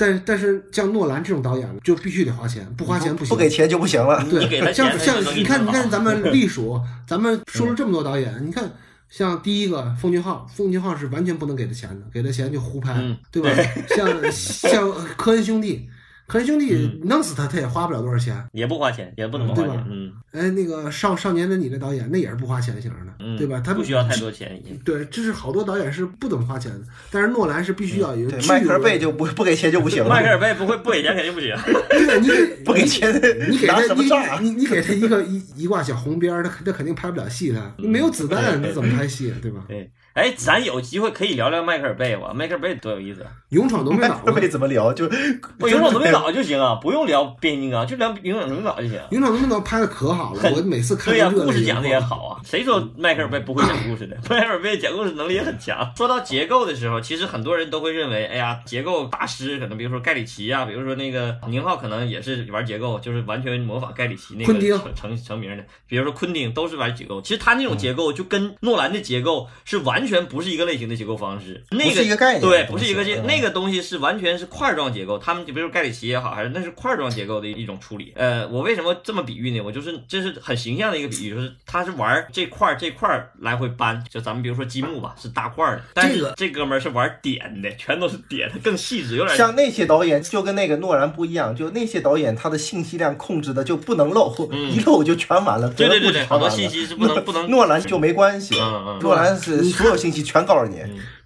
[0.00, 3.28] 但但是像诺兰这种导演就必须得花钱，不花钱不行。
[3.28, 4.24] 不给钱就不行了。
[4.30, 8.72] 对，像像你看，你看咱们 隶属，咱们说了这么多导演，你看
[9.10, 13.50] 像第一个奉俊昊，奉俊昊是完全不能给他钱的，给他钱就胡拍，嗯对吧？
[13.94, 15.86] 像像科恩兄弟，
[16.30, 18.40] 科恩兄弟弄死他，他也花不了多少钱。
[18.52, 23.60] 也不花钱，也不怎么花对吧钱，嗯哎，那个少少年的你的导演，那也是不花钱型的，嗯，对吧？
[23.60, 24.78] 他不需要太多钱，已经。
[24.84, 30.08] 对，这是好多导演是不怎么花钱的，但是诺兰是必须要有迈克尔贝就不不给钱就不行了。
[30.14, 31.52] 迈克尔贝不会不给钱肯定不行。
[31.90, 33.12] 对，你给 不给钱，
[33.50, 34.38] 你给他？
[34.40, 39.64] 你你给他一个一一挂小红边儿，他他肯定拍不了戏，他没有子弹，他怎么拍戏，对吧？
[39.66, 42.32] 对，哎，咱有机会可以聊聊迈克尔贝吧？
[42.34, 43.30] 迈克尔贝多有意思啊！
[43.50, 44.92] 勇闯夺命岛迈克尔贝怎么聊？
[44.92, 45.08] 就
[45.56, 49.00] 不，勇闯夺命岛就行啊，不用聊变形金刚，就聊勇闯夺命岛就行。
[49.10, 52.00] 勇闯夺命岛拍的可好了，我每次看对呀、都热泪盈故事讲的也。
[52.00, 52.40] 好啊。
[52.44, 54.16] 谁说迈克尔贝不会讲故事的？
[54.28, 55.92] 迈克尔贝讲故事能力也很强。
[55.96, 65.64] 说到结构的时候，其实很多人都会认为，哎呀，结构大师可能比如说盖里奇啊，比如说那个宁浩，可能也是玩结构，就是完全模仿盖里奇那昆汀个成成成名的。
[65.86, 75.18] 比如说昆汀都是玩结构，其实他那种结构就跟诺兰的结构是完全不是一个类型的结构方式，那不是一个概念对，不是一个西嗯结那个东西是完全是块状结构。
[75.18, 78.12] 他们就比如说盖里奇也好，还是那是块状结构的一种处理。
[78.16, 79.60] 呃，我为什么这么比喻呢？
[79.60, 94.34] 我就是这是很形象的一个比喻，就是他是玩这块儿这块儿来回搬，就咱们比如说积木吧，是大块儿的，但是这个这哥们儿是玩点的，全都是点，的更细致，有点像那些导演就跟那个诺兰不一样，就那些导演他的信息量控制的就不能漏，
[94.70, 95.68] 一漏就全完了。
[95.68, 100.78] 嗯对对对好多信息是不能不能诺兰就没关系，嗯嗯诺兰是所有信息全告诉你。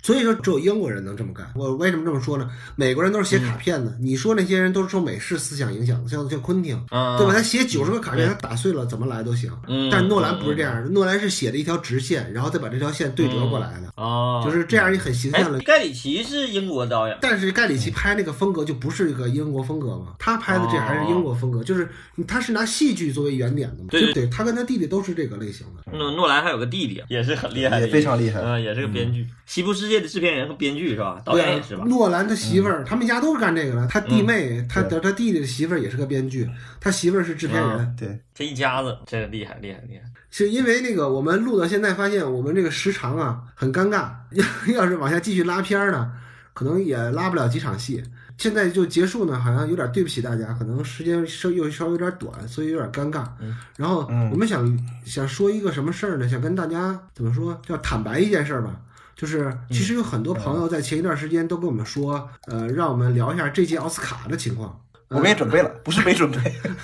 [0.05, 1.51] 所以说，只有英国人能这么干。
[1.55, 2.51] 我为什么这么说呢？
[2.77, 7.33] 美国人都是写卡片的，你说那些人都是受美式思想影响的，像像昆汀，嗯对吧？
[7.33, 9.51] 他写九十个卡片，他打碎了怎么来都行。
[9.67, 17.17] 嗯但是诺兰不是这样的，诺兰是写了一条直线，然后再把这条线对折过来的，哦，就是这样一很形哎象的。，盖里奇是英国导演。
[17.23, 21.89] 但是盖里奇拍那个风格就不是一个英国风格嘛，他拍的这还是英国风格，就是
[22.29, 24.27] 他是拿戏剧作为原点的嘛，对对？
[24.27, 25.97] 他跟他弟弟都是这个类型的。
[25.97, 31.21] 诺诺兰还有个弟弟，也是很厉害的，也非常厉害嗯，也是个编剧，《西部世界》的制片人和编剧是吧？
[31.25, 31.85] 导演也是吧？
[31.87, 33.87] 诺兰他媳妇儿，他们家都是干这个的。
[33.87, 36.49] 他弟妹，他的他弟弟的媳妇儿也是个编剧，
[36.81, 37.97] 他媳妇儿是制片人。
[37.99, 40.03] 对，这一家子，这个厉害厉害厉害。
[40.31, 46.11] 是因为那个我们录到现在，发现我们这个时长啊很尴尬，要 要是往下继续拉片儿呢，
[46.53, 48.03] 可能也拉不了几场戏。
[48.37, 53.25] 现在就结束呢，好像有点对不起大家，可能时间稍又稍微有点短，所以有点尴尬。
[53.41, 54.77] 嗯然后嗯我们想
[55.07, 56.29] 想说一个什么事儿呢？
[56.29, 58.75] 想跟大家怎么说，叫坦白一件事儿吧。
[59.17, 64.81] 就是其实有很多朋友在前一段时间都跟我们说，呃，让我们聊一下这届奥斯卡的情况。
[65.09, 66.39] 我们也准备了，不是没准备。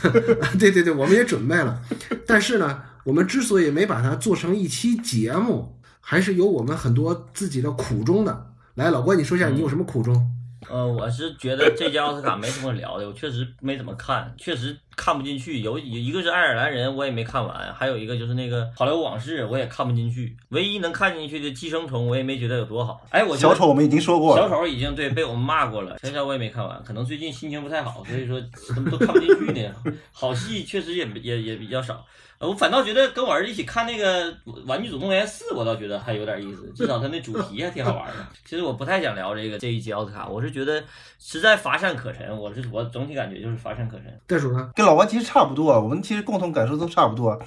[0.59, 1.83] 对对对，我们也准备了，
[2.27, 8.53] 但是呢，我们之所以没把它做成一期节目，还是有我们很多自己的苦衷的。
[8.75, 10.31] 来，老关，你说一下你有什么苦衷？
[10.71, 15.61] 呃，我是觉得这届奥斯卡没什么聊的，我确实没怎么看，确实看不进去。
[15.61, 20.37] 有一个是爱尔兰人，我也没看完，还有一个就是那个好莱坞往事，我也看不进去。
[20.51, 23.05] 唯一能看进去的寄生虫，我也没觉得有多好。
[23.11, 29.75] 哎，我小丑我们已经说过了，小丑已经对被我们骂过了，小丑我也没看完，可能最近心情不太好，所以说什么都看不进去呢。
[30.13, 32.05] 好戏确实也也也比较少，呃
[32.41, 34.33] 我反倒觉得跟我儿子一起看那个
[34.67, 38.15] 《玩具总动员四》，我倒觉得还有点意思，至少它那主题还挺好玩的。
[38.47, 40.83] 其实我不太想聊这个这一集奥斯卡，我是觉得
[41.19, 44.07] 实在乏善可陈，我是我总体感觉就是乏善可陈。
[44.27, 44.71] 袋鼠呢？
[44.75, 47.39] 跟老王其实差不多，啊，我们其实共同感受都差不多。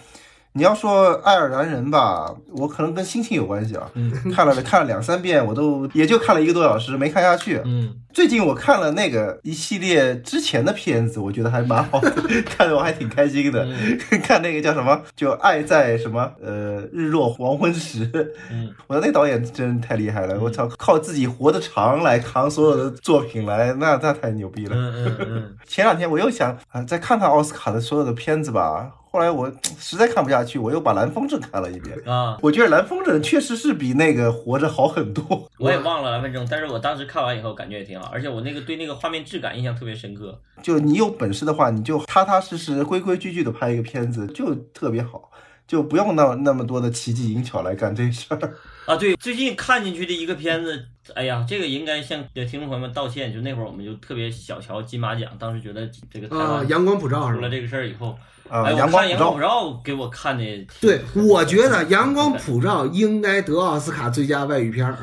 [0.55, 3.89] 你要说爱尔兰人吧，我可能跟心情有关系啊。
[3.95, 7.59] 嗯 看了看了两三遍，我都也就看了一个多小时，没看下去。
[7.65, 12.11] 嗯，最近我看了那个一系列之前的片子，我觉得还蛮好的，
[12.45, 13.65] 看得我还挺开心的。
[13.65, 18.07] 嗯 看那个叫什么，就爱在什么呃日落黄昏时。
[18.51, 24.75] 嗯，我说那导演真太厉害了，我操，靠自己活得长来扛所有的作品来，那那太牛逼了。
[24.75, 28.91] 嗯嗯嗯，前两天我又想啊，再看看奥斯卡的所有的片子吧。
[29.13, 29.47] 后来我
[29.77, 31.95] 实在看不下去，我又把《蓝风筝》看了一遍。
[32.03, 35.47] 啊，我觉得《蓝风筝》确实是比那个《活着》好很多。
[35.59, 40.41] 我也忘了蓝风筝，但是我当时看完以后感觉也挺好，而且我那个对那个画面质感印象特别深刻。
[40.63, 45.29] 就你有本事的话，你就踏踏实实、规规矩矩的拍一个片子，就特别好，
[45.67, 48.53] 就不用那那么多的奇技淫巧来干这事儿。
[48.91, 53.31] 啊，对，最近看进去的一个片子，哎呀，这个应该向听众朋友们道歉。
[53.31, 57.31] 就那会儿我们就特别小瞧金马奖，当时觉得这个台啊，阳光普照？
[57.31, 58.17] 出了这个事儿以后，
[58.53, 64.95] 啊，哎，我阳光普照看阳光普，照给我看的，对，我觉得阳光普照应该得奥斯卡最佳外语片儿。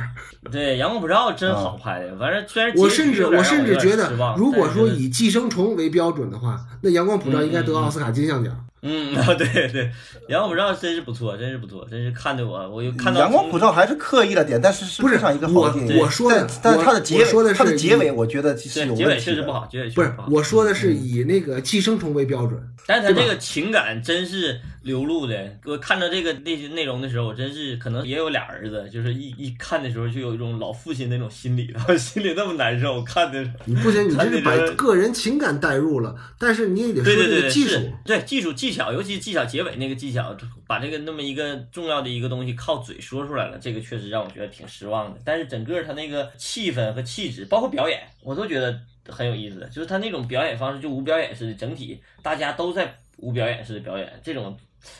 [0.52, 8.56] 对阳光普照真好拍的，反正虽然我甚至我甚至觉得如果说以寄生虫为标准的话，那阳光普照应该得奥斯卡金像奖。
[8.82, 9.90] 嗯啊对 对，
[10.28, 15.98] 阳光普照真是不错，真是不错，真是看的我我又看到阳光普照还是刻意了点，但是是不是非常一个好我的电影。
[15.98, 19.18] 我说的但但是它的结我说的是它的结尾，我觉得是有对结尾。
[19.18, 20.28] 确实不好，结尾不是确实不好。
[20.30, 22.58] 我说的是以那个寄生虫为标准。
[22.86, 25.58] 但是他这个情感真是流露的。
[25.64, 33.02] 我看到这个那些内容的时候，我真是可能也有俩儿子，就是一一看的时候就有一种老父亲那种心理， 心里那么难受。
[33.02, 37.78] 看的，你不行，你这是把个个人情感带入了，但是你也得说这对技术。
[38.04, 45.20] 对技术技巧，尤其技巧结尾那个技巧，把这个那么一个重要的一个东西靠嘴说出来了，这个确实让我觉得挺失望的。
[45.24, 49.68] 但是整个他那个气氛和气质，包括表演，我都觉得很有意思。
[49.72, 54.56] 就是他那种表演方式，就无表演式的，整体大家都在无表演式的表演，这种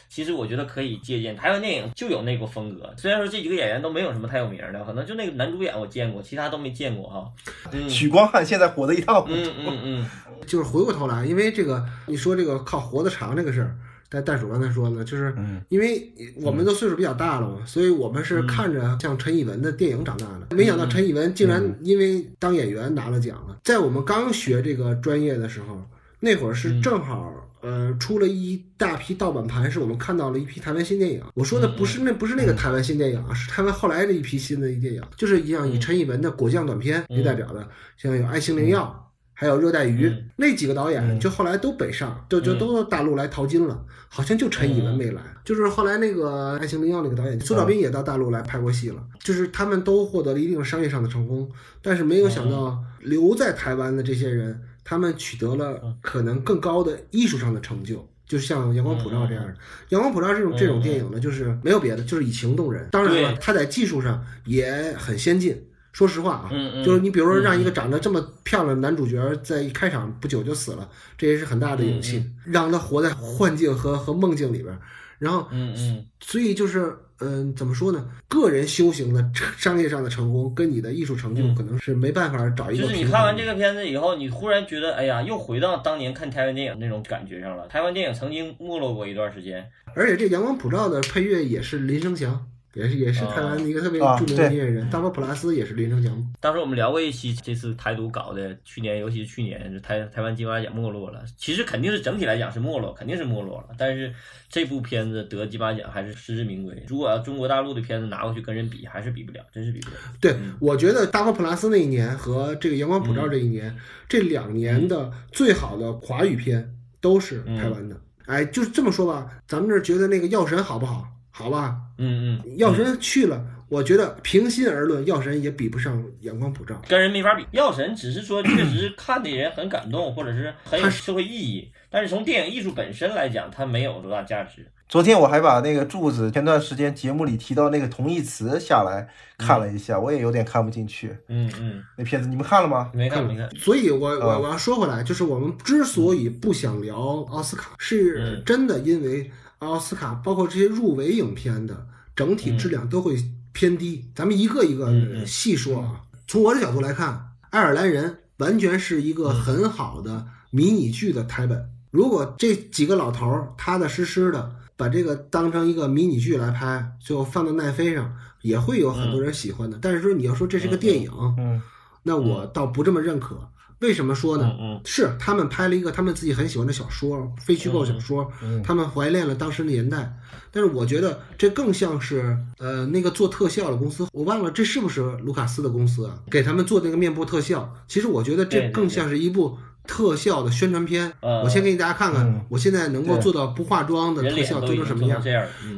[0.09, 1.37] 其实我觉得可以借鉴。
[1.37, 7.31] 台湾电影就有那个风格，虽然说这几个演员都没有什么太有名的，可能就那个男主演我见过，其他都没见过哈。
[7.73, 9.35] 嗯许光汉现在火的一塌糊涂。
[9.35, 10.11] 嗯嗯嗯，
[10.47, 13.77] 就是回过头来，因为这个你说这个靠活得长这个事儿，
[14.09, 16.13] 但袋鼠刚才说呢，就是嗯因为
[16.43, 20.57] 我们都岁数比较大了嘛，所以我们是看着像陈以文的电影长大的。
[20.57, 23.59] 没想到陈以文竟然因为当演员拿了奖了。
[23.63, 25.81] 在我们刚学这个专业的时候，
[26.19, 27.33] 那会儿是正好。
[27.61, 31.23] 呃，出了一大批盗版盘，是我们看到了一批台湾新电影。
[31.35, 39.05] 我说的不是那不是那个台湾新电影啊，是台湾后来的一批新的电影，就是像以陈以文的《果酱》短片为代表的，像有《爱情灵药》。
[39.33, 43.87] 还有热带鱼、嗯那几个导演，就后来都北上，就就都到大陆来淘金了。
[44.07, 49.03] 好像就陈以文没来，就是后来那个《爱情灵药》那个导演苏兆斌也到大陆来拍过戏了。
[49.21, 51.51] 就是他们都获得了一定商业上的成功，
[51.81, 58.09] 但是没有想到留在台湾的这些人，他们取得了可能更高的艺术上的成就。
[58.27, 59.53] 就像《阳光普照》这样的，
[59.89, 62.89] 《阳光普照》这种这种电影呢，就是没有别的，就是以情动人。
[62.93, 65.61] 当然了对，它在技术上也很先进。
[65.93, 66.51] 说实话啊，
[66.85, 74.79] 就是你比如说让一个长得这么漂亮的男主角在一开场不久就死了，这也是很大的勇气，让他活在幻境和和梦境里边。
[75.21, 78.11] 然后，嗯嗯，所以就是，嗯、怎么说呢？
[78.27, 79.23] 个人修行的
[79.59, 82.97] 商业上的成功跟你的艺术成就可能是没办法找一个就是。
[82.97, 87.69] 你看完这个片子以后，你忽然觉得，哎呀，又回到当年看台湾电影那种感觉上了。
[87.69, 94.89] 台湾电影曾经没落过一段时间，而且这《阳光普照》的配乐也是林生祥，也是也是台湾的一个特别啊著名的对音乐人。
[94.91, 96.33] 大波普拉斯也是林生祥。
[96.39, 101.25] 当时我们聊过一期，这次台独搞的，去年尤其是去年，台台湾金马奖没落了。
[101.37, 103.71] 其实肯定是整体来讲是没落，肯定是没落了。
[103.77, 104.15] 但是
[104.49, 106.81] 这部片子得金马奖还是实至名归。
[106.87, 109.97] 如果要中国大陆的片子拿过去跟人比，还是比不了，真是比不了。
[110.21, 113.77] 对，我觉得大波普拉斯那一年和这个阳光普照这一年，
[114.09, 118.01] 这两年的最好的华语片都是台湾的。
[118.27, 121.09] 哎，就是这么说吧，咱们这儿觉得那个药神好不好？
[121.33, 126.81] 好吧，嗯嗯，药神去了，我觉得平心而论，药神也比不上阳光普照。
[126.89, 127.45] 跟人没法比。
[127.51, 134.67] 药神只是说，确实看的人很感动，或者是很有社会意义， 但是从电影艺术本身来讲，它没有多大价值。
[134.89, 139.07] 昨天我还把那个柱子前段时间节目里提到那个同义词下来
[139.39, 141.17] 看了一下，我也有点看不进去。
[141.29, 142.91] 嗯嗯，那片子你们看了吗？
[142.93, 143.49] 没看没看。
[143.55, 146.97] 所以我，我啊我要说回来，就是我们之所以不想聊
[147.31, 149.31] 奥斯卡，是嗯真的因为
[149.61, 153.17] 奥斯卡包括这些入围影片的整体质量都会
[153.53, 154.11] 偏低。
[154.15, 156.03] 咱们一个一个细说啊。
[156.27, 157.15] 从我的角度来看，
[157.51, 161.71] 《爱尔兰人》完全是一嗯个很好的迷你剧的台本。
[161.91, 169.79] 如果这几个老头儿踏踏实实的把这个当成一个迷你剧来拍，最后放到奈飞上，也会有很多人喜欢的。
[169.83, 171.61] 但是说你要说这是个电影，嗯
[172.03, 173.47] 那我倒不这么认可。
[173.81, 174.53] 为什么说呢？
[174.85, 180.15] 是他们拍了一个他们自己很喜欢的小说，非虚构小说，嗯他们怀恋了当时的年代。
[180.53, 186.19] 但是我觉得这更像是呃那个做特效的公司，我忘了这是不是卢卡斯的公司啊？
[186.31, 187.75] 给他们做那个面部特效。
[187.89, 189.57] 其实我觉得这更像是一部
[189.87, 191.11] 特效的宣传片。
[191.21, 195.23] 嗯我先给大家看看嗯，我现在能够做到不化妆的特效做做成什么样。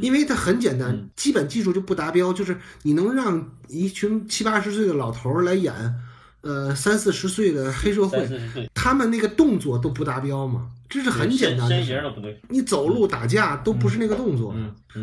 [0.00, 5.72] 因为它很简单嗯，基本技术就不达标，就是你能让一群七八十岁的老头儿来演，
[6.42, 8.28] 呃三四十岁的黑社会，
[8.74, 11.86] 他们那个动作都不达标嘛，这是很简单的身。
[11.86, 12.40] 形都不对。
[12.48, 14.54] 你走路打架都不是那个动作，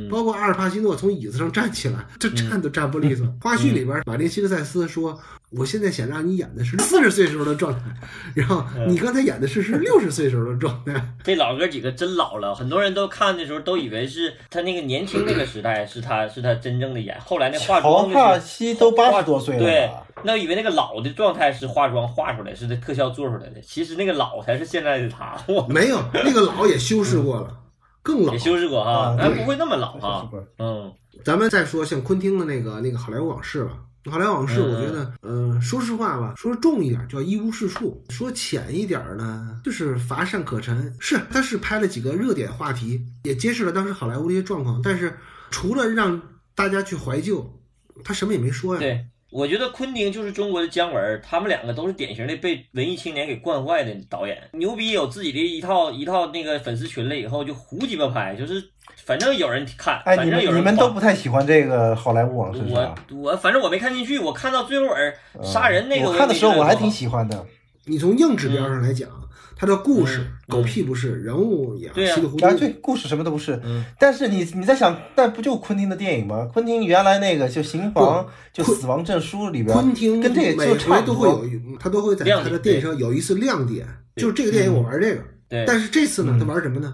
[0.10, 3.26] 包括阿尔帕西诺从椅子上站起来，这站都站不利索。
[3.42, 5.20] 花絮里边，马丁·西克塞斯说
[5.52, 7.86] ：“我现在想让你演的是四十岁时候的状态，
[8.34, 10.94] 然后你刚才演的是是六十岁时候的状态。
[11.24, 19.90] 这老哥几个真老了，很多人都看的时候都以为是他那个年轻那个时代是他是他真正的演，后来那化曹妆帕西都八十多岁了对？，
[20.24, 25.38] 那以为那个老的状态是化妆画出来，是这特效做出来的，其实那个老才是现在的他，
[25.68, 27.59] 没有，那个老也修饰过了，
[28.02, 28.40] 更老也。
[28.40, 30.94] 修饰过哈啊，但不会那么老哈是，不是嗯
[31.24, 33.74] 咱们再说像昆汀的那个那个《好莱坞往事》吧，
[34.12, 40.96] 《好莱坞往事》，嗯我觉得，呃，说实话吧，说重一点叫一无是处，说浅一点呢，就是乏善可陈。
[41.00, 45.18] 是，他是拍了几个热点话题，也揭示了当时好莱坞的一些状况，但是
[45.52, 46.22] 除了让
[46.56, 47.60] 大家去怀旧，
[48.04, 48.80] 他什么也没说呀。
[48.80, 49.06] 对。
[49.32, 54.38] 我觉得昆汀就是中国的姜文，他们两个都是典型的被文艺青年给惯坏的导演。
[54.54, 58.64] 牛逼有自己的一套一套那个粉丝群了以后就胡鸡巴拍，就是
[59.06, 62.96] 反正有人看，哎，反正有人夸们你们都不太喜欢这个好莱坞往事是我吧？
[63.12, 65.14] 我反正我没看进去，我看到最后尾
[65.44, 67.46] 杀人那个我看的时候我还挺喜喜欢的。
[67.90, 69.10] 你从硬指标上来讲，
[69.56, 72.54] 他的故事嗯狗屁不是，人物也稀里糊涂啊，。
[72.54, 73.60] 对，故事什么都不是。
[73.64, 76.50] 嗯但是你你在想，那不就昆汀的电影吗？
[76.54, 81.46] 昆汀原来那个就《刑房》就《死亡证书》里边，昆汀跟这个每就差不回都会多。
[81.46, 83.86] 有，他都会在他的电影上有一次亮点，
[84.16, 85.22] 就是这个电影我玩这个。
[85.50, 86.94] 对，但是这次呢，嗯他玩什么呢？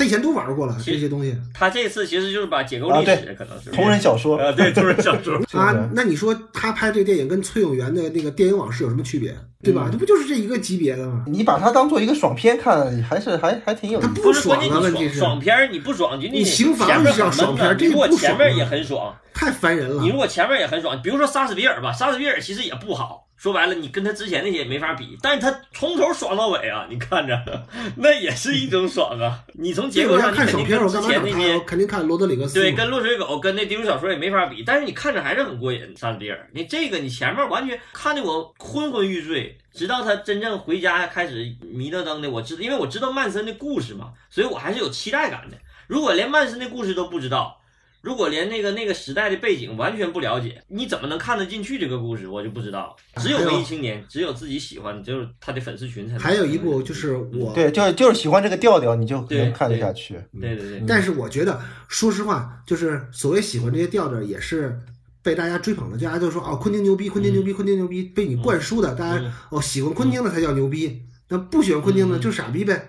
[0.00, 5.90] 他以前都玩过了这些东西他这次其实就是把解构历史，可能是同人小说，啊，对同人小说， 啊是。
[5.94, 9.36] 那你说他拍这个电影跟崔永元的那个电影往事有什么区别？
[9.62, 9.90] 对吧？
[9.92, 11.22] 这不就是这一个级别的吗？
[11.26, 14.08] 你把它当做一个爽片看，还是还还挺有意思。
[14.08, 20.08] 他不不是关键爽啊，问题是爽爽片你不爽，就你刑房前面爽片这如果不爽啊前面也很爽，太烦人了你。
[20.08, 23.26] 如果前面也很爽，比如说莎士比尔吧，莎士比尔其实也不好。
[23.40, 26.86] 说白了，你跟他之前那些也没法比，但是他从头爽到尾啊！
[26.90, 27.66] 你看着，
[27.96, 29.42] 那也是一种爽啊！
[29.58, 31.00] 你从结构上，你肯定跟之？
[31.00, 32.62] 前那些我肯定看罗德里格斯嘛。
[32.62, 35.80] 对，跟落水狗跟那低俗小说也没法比，但是你看着还是很过瘾。
[35.96, 45.56] 莎士比尔，你这个你前面完全看得我昏昏欲睡，直到他真正回家开始迷得灯的，我知，因为我知道曼森的故事嘛，所以我还是有期待感的。
[45.86, 47.58] 如果连曼森的故事都不知道，
[48.02, 52.26] 如果连那个那个时代的背景完全不了解，你怎么能看得进去这个故事？
[52.26, 52.96] 我就不知道。
[53.16, 56.20] 只有文艺青年，只有自己喜欢，只有他的粉丝群才能。
[56.20, 60.14] 还有一部就是我，对，就是就是喜欢这个调调，你就对能看得下去。
[60.40, 64.80] 对对对，但是我觉得，说实话，就是所谓喜欢这些调调，也是
[65.22, 65.98] 被大家追捧的。
[65.98, 68.94] 大家都说哦，昆汀牛逼，昆汀牛逼，昆汀牛逼，被你灌输的。
[68.94, 72.88] 大家嗯哦，喜欢昆汀的才叫牛逼，那不喜欢昆汀的就傻逼呗。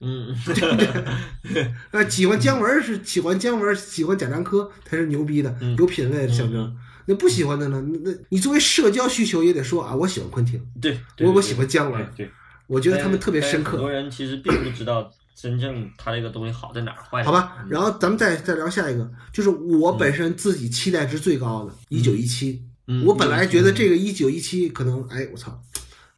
[0.00, 0.34] 嗯，
[1.90, 6.76] 呃，喜欢姜文是喜欢姜文，喜欢贾樟柯才是牛逼的，嗯有品位的象征。
[7.06, 7.80] 那不喜欢的呢？
[7.92, 12.04] 那那你作为社交需求也得说啊，我喜欢昆汀，对，我我喜欢姜文。
[12.16, 12.32] 对，对
[12.66, 13.72] 我觉得他们特别深刻。
[13.72, 22.54] 很多人其实并不知道真正他这个东西好在哪儿，坏好吧。，然后咱们再再聊下一个，就是我本身自己期待值最高的《一九一七》，
[22.88, 25.62] 嗯我本来觉得这个一九一七可能，哎，我操，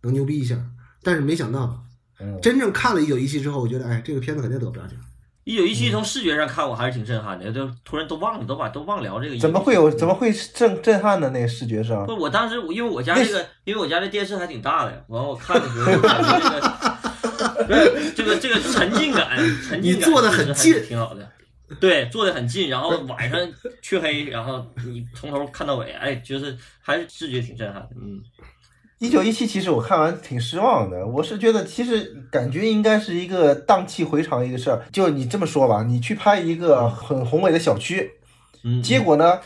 [0.01, 0.57] 能牛逼一下，
[1.03, 1.85] 但是没想到，
[2.21, 4.97] 嗯真正看了一九一七之后，我觉得，哎，这个片子肯定得不了奖。
[5.45, 9.39] 一九一七从视觉上看，我还是挺震撼的，就突然都忘了，都把都忘聊这个。
[9.39, 12.15] 怎么会有怎么会震震撼的那个视觉上不，？
[12.15, 21.27] 我当时我因为我家这个，因为我家这电视还挺大的，完我看的时候就感觉这个，这个这个沉浸感，沉浸感你坐得很近挺好的。
[21.81, 23.39] 对，坐得很近，然后晚上
[23.83, 27.89] 黢黑，然后你从头看到尾，哎，就是还是视觉挺震撼的。
[27.97, 28.21] 嗯，
[28.99, 34.83] 一九一七其实我看完挺失望的，我是觉得其实感觉应该是一个荡气回肠的一个事儿。
[34.93, 38.11] 就你这么说吧，你去拍一个很宏伟的小区，
[38.65, 39.39] 嗯结果呢，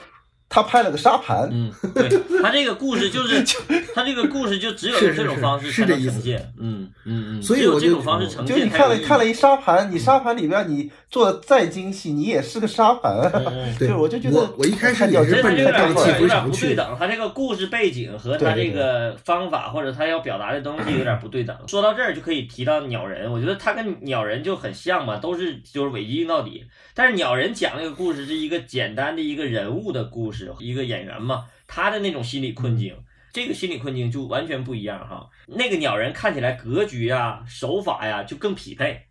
[0.55, 2.11] 他拍了个沙盘，嗯，对
[2.43, 3.43] 他这个故事就是，
[3.95, 6.53] 他这个故事就只有是是这种方式才能是这意思呈现。
[6.59, 8.55] 嗯嗯嗯，所以我就只有这种方式呈现。
[8.59, 13.19] 就你看了看了一沙盘，你沙盘里边你做的再精细，你也是个沙盘。
[13.79, 16.75] 对，就是我就觉得我我一开始太掉也是奔所以他这着荡气个有点有点回肠去的。
[16.75, 21.57] 不对等，他这个故事背景和他这个方法或者他要表达的东西有点不对等。
[21.67, 26.63] 说到这儿就可以提到鸟人，我觉得他跟鸟人就很像嘛，都是就是伪基因到底。
[26.95, 32.97] 但是鸟人讲那个故事是一个简单的一个人物的故事，一个演员嘛，他的那种心理困境。
[33.33, 39.07] 这个心理困境就完全不一样哈，那个鸟人看起来格局呀、手法呀就更匹配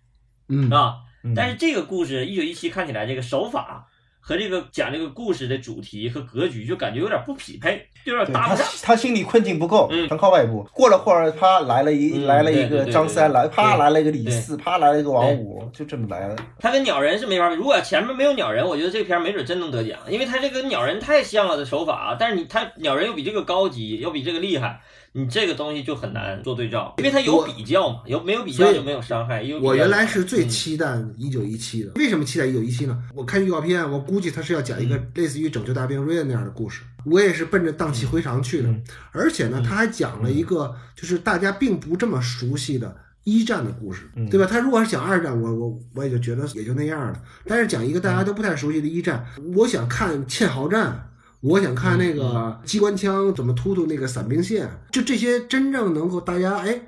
[0.47, 1.33] 嗯，啊，嗯。
[1.35, 3.87] 但是这个故事一九一七看起来这个手法
[4.21, 8.65] 和这个讲这个故事的主题和格局就感觉有点不匹配，就有点搭不上。
[8.83, 10.63] 他心理困境不够，嗯全靠外部。
[10.71, 16.35] 过了会儿，啪来了一嗯来了一个张三，来啪来了一个李四，啪来了一个王五，就这么来了。
[16.59, 24.79] 他跟鸟人是没法比，如果前面没有鸟人，我觉得这片儿没准真能得奖，因为他这个鸟人太像了的手法，但是你他鸟人又比这个高级，又比这个厉害，
[25.13, 29.43] 你这个东西就很难做对照，因为它有比较嘛，有没有比较就没有伤害。
[29.43, 32.97] 有比较我原来是最期待一九一七的，为什么期待一九一七呢？
[33.13, 36.81] 我看预告片，我估计他是要讲一个类似于拯救大兵瑞恩那样的故事。
[37.03, 42.95] 我也是奔着荡气回肠去的，嗯而且呢，他还讲了一个就是大家并不这么熟悉的
[43.25, 44.47] 一战的故事，嗯对吧？
[44.49, 47.21] 他如果是讲二战，我我我也就觉得也就那样了。
[47.45, 51.09] 但是讲一个大家都不太熟悉的一战，我想看堑壕战。
[51.41, 56.79] 我想看那个机关枪怎么突突那个伞兵线，就这些真正能够大家哎，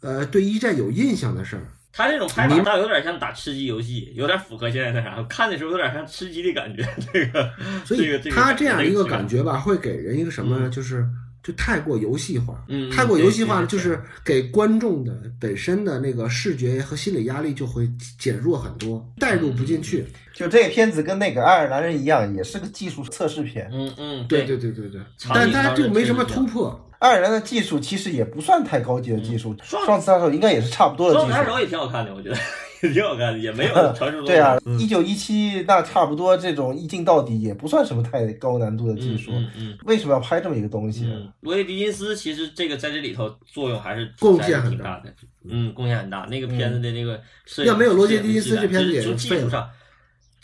[0.00, 1.62] 呃，对一战有印象的事儿。
[1.92, 6.86] 他这种拍法倒有点像打吃鸡游戏，有点符合现在那啥，看的时候有点像吃鸡的感觉。
[7.12, 7.50] 这个，
[7.84, 10.68] 所以他这样一个感觉吧，会给人一个什么呢？
[10.68, 11.04] 就是
[11.46, 12.64] 就太过游戏化。
[12.66, 17.88] 嗯，嗯太过游戏化呢，对对就是给观众的本身的那个视觉和心理压力就会
[18.18, 20.04] 减弱很多，带入不进去。
[20.34, 23.70] 就这个片子跟那个爱尔兰人一样，也是个技术测试片。
[23.72, 26.82] 嗯嗯，对对对对对，场但它景上的就没什么突破。
[26.98, 31.30] 爱尔兰的技术其实也不算太高级的技术，双双子杀手应该也是差不多的技术。
[31.30, 32.40] 双子杀手也挺好看的，我觉得也
[32.92, 39.30] 挺好看的，也没有传说中的对啊，嗯一九一七那差不多这种一镜到底也不算什么太高难度的技术。
[39.32, 41.04] 嗯嗯为什么要拍这么一个东西？
[41.06, 45.12] 嗯，罗杰狄金斯其实这个在这里头作用还是贡献挺大的，
[45.48, 46.26] 嗯，贡献很大。
[46.30, 49.70] 那个片子的那个摄影，要没有罗杰狄金斯这片子也就是从废了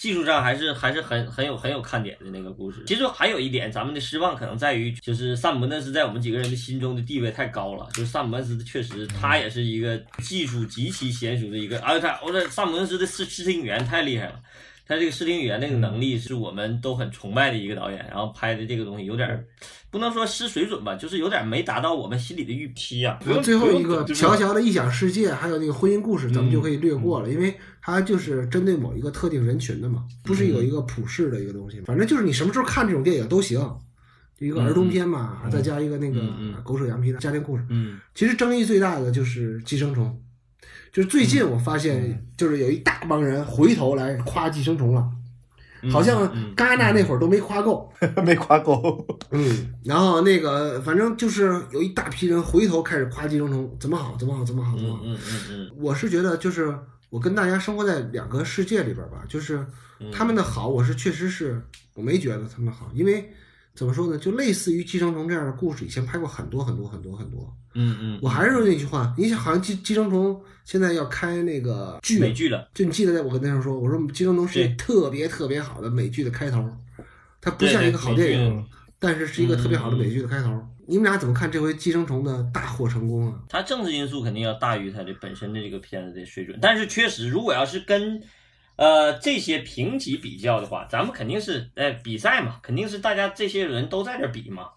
[0.02, 0.42] 技术上。
[0.42, 2.82] 还是还是很很有很有看点的那个故事。
[2.84, 7.88] 其实还有一点，咱们的失望可能在于，就是萨姆门德斯在我们几个人的心中的地位太高了。
[7.94, 14.40] 就是萨姆恩斯确实，他也是一个技术极其娴熟的一个，而且他，我这萨姆恩斯的试试听员太厉害了。
[14.86, 19.44] 他这个视听语言那个能力是我们都很崇拜的一个导演，然后拍的这个东西有点儿
[19.90, 23.18] 不能说失水准吧，就是有点没达到我们心里的预期啊。
[23.24, 31.80] 然后最后一个乔乔的异想世界，还有那个婚姻故事，咱们就可以略过嗯了，因为它就是针对某一个特定人群的嘛，不是有一个普世的一个东西。
[31.82, 33.60] 反正就是你什么时候看这种电影都行，
[34.38, 37.64] 一个儿童片嘛，再加一个那个嗯嗯狗屎羊皮的家庭故事。
[37.68, 40.06] 嗯其实争议最大的就是《寄生虫》，
[40.92, 45.08] 就是最近我发现，就是有一大帮人回头来夸《寄生虫》了，
[45.82, 47.90] 嗯好像嗯戛纳那会儿都没夸够。
[48.24, 49.04] 没夸够。
[49.30, 55.02] 嗯，然后那个反正就是有一大批人回头开始夸《寄生虫》怎么好，怎么好，怎么好，怎么好。
[55.02, 56.76] 嗯嗯嗯嗯我是觉得，就是
[57.08, 59.64] 我跟大家生活在两个世界里边吧，就是
[59.98, 61.62] 嗯他们的好，我是确实是
[61.94, 63.32] 我没觉得他们好，因为
[63.74, 67.56] 怎么说呢，就类似于《寄生虫》这样的故事，以前拍过很多很多很多很多。
[67.74, 76.70] 嗯嗯，我还是说那句话，你想，好像寄寄生虫现在要开那个剧，美剧了，就你记得在我跟那时候说，我说寄生虫是一特别特别好的美剧的开头，
[77.40, 78.66] 它不像一个好电影，嗯
[78.98, 80.64] 但是是一个特别好的美剧的开头。
[80.86, 83.40] 你们俩怎么看这回寄生虫的大获成功啊？
[83.48, 88.22] 它政治因素肯定要大于它的本身的这个片子的水准，但是确实，如果要是跟
[88.76, 94.68] 呃这些评级比较的话，咱们肯定是呃比赛嘛，肯定是大家这些人都在这儿比嘛。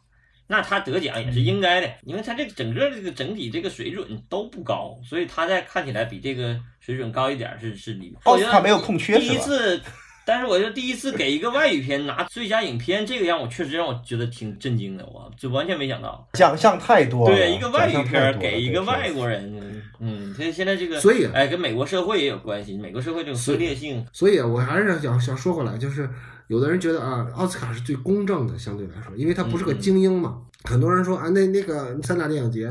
[0.47, 8.15] 那他得奖也是应该的，因为他这个整个这个整体这个水准都不高，所以他在看起来比这个水准高一点是是理。
[8.25, 9.37] 奥斯卡没有空缺第一？
[9.39, 9.81] 次，
[10.25, 16.27] 但是我就第一次给一个外语片拿最佳影片，这个让我确实让我觉得挺震惊的，我就完全没想到。
[16.33, 26.09] 奖项太多了，对，一个外语片给一个外国人，嗯，所以现在这个，所以哎，跟美国社会也有关系，美国社会这种分裂性，所以啊，我还是想想说回来，就是
[26.47, 30.41] 有的人觉得啊，奥斯卡是最公正的，相对来说，因为它不是个精英嘛。
[30.63, 32.67] 很多人说啊，那那个三大电影节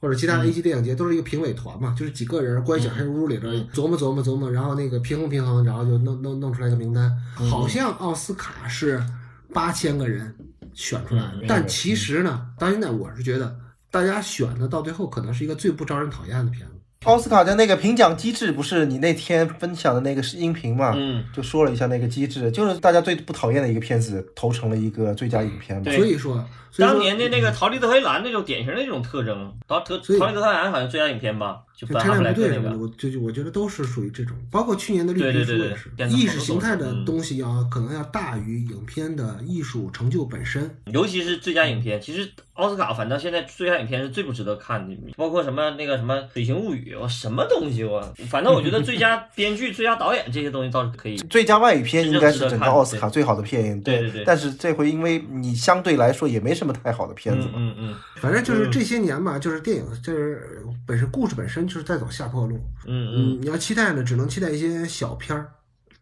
[0.00, 7.10] 或者其他的嗯 A 级电影节都是一个评委团嘛，就是几个人关小黑屋里头嗯琢磨琢磨琢磨，然后那个平衡平衡，然后就弄弄弄出来个名单。
[7.40, 9.02] 嗯好像奥斯卡是
[9.52, 10.34] 八千个人
[10.74, 13.56] 选出来的嗯，但其实呢，到现在我是觉得
[13.90, 16.72] 大家选的到最后可能是一个最不招人讨厌的片子。
[17.06, 20.92] 奥斯卡的那个评奖机制，不是你那天分享的那个是音频嘛？
[20.96, 25.84] 嗯，就说了一下那个机制，就是大家最不讨厌的一个片子投成了一个最佳影片嘛。
[25.84, 40.70] 对所以说，以说当年的那个《逃离德黑兰》那种典型的这种特征，逃逃逃离德黑兰好像最佳影片吧，就拆弹部队什么的，我就就我觉得都是属于这种，包括去年的绿皮对对对对书也是，意识形态的嗯东西要可能要大于影片的艺术成就本身。
[40.86, 48.00] 尤其是最佳影片，其实奥斯卡反倒现在最佳影片是最不值得看的，包括什么那个什么《水形物语》，我什么东西我，
[48.30, 51.16] 反正我觉得最佳 编剧、最佳导演这些东西倒是可以。
[51.28, 62.56] 最佳外语片应该是整个奥斯卡最好的片影，对对对但是这回因为你相对来说也没什么太好的片子嘛，嗯嗯反正就是这些年吧，就是电影就是本身故事本身就是在走下坡路。
[62.86, 65.50] 嗯嗯嗯，你要期待呢，只能期待一些小片儿，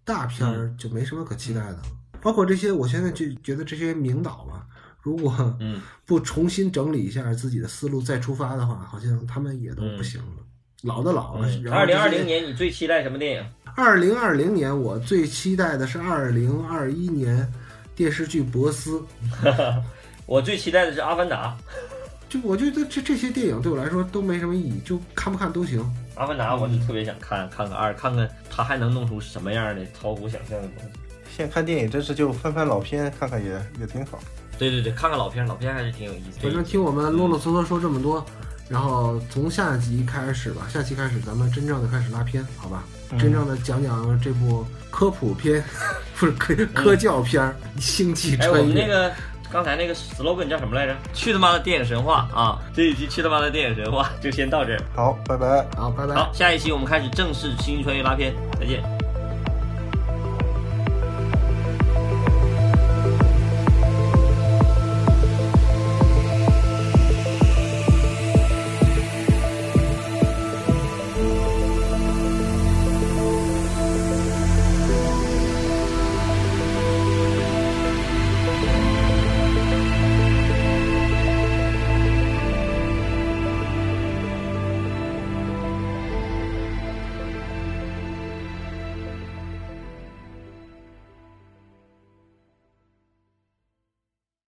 [0.04, 1.78] 大片儿就没什么可期待的。
[2.20, 4.66] 包括这些，我现在就觉得这些名导吧，
[5.02, 10.42] 如果嗯 不重新整理一下自己的思路再出发的话，好像他们也都不行了。
[10.82, 11.48] 老的老了。
[11.70, 13.46] 二零二零年你最期待什么电影？
[13.74, 17.50] 二零二零年，我最期待的是二零二一年
[17.94, 19.02] 电视剧《博斯》。
[20.26, 21.56] 我最期待的是《阿凡达》。
[22.34, 25.80] 就我觉得这这些电影对我来说都没什么意义，就看不看都行。
[26.16, 30.98] 《阿凡达》我就特别想看看个二，看看他还能弄出什么样的超乎想象的东西。
[31.36, 34.18] 现在看电影真是就翻翻老片看看也也挺好。
[34.58, 36.42] 对对对，看看老片，老片还是挺有意思的。
[36.42, 38.24] 反正听我们啰啰嗦嗦说这么多，
[38.68, 42.84] 然后从下集开始吧，下期开始咱们真正的开始拉片，好吧？
[43.10, 45.62] 嗯真正的讲讲这部科普片，
[46.18, 48.72] 不是科科教片儿《星际哎，我穿越》。
[48.74, 49.12] 们那个
[49.54, 50.96] 刚才那个 slogan 叫什么来着？
[51.12, 52.58] 去他妈的电影神话啊！
[52.74, 54.82] 这一期去他妈的电影神话就先到这儿。
[54.96, 55.64] 好，拜拜。
[55.76, 56.12] 好，拜拜。
[56.16, 58.82] 好，下一期我们开始正式星际穿越拉片，再见。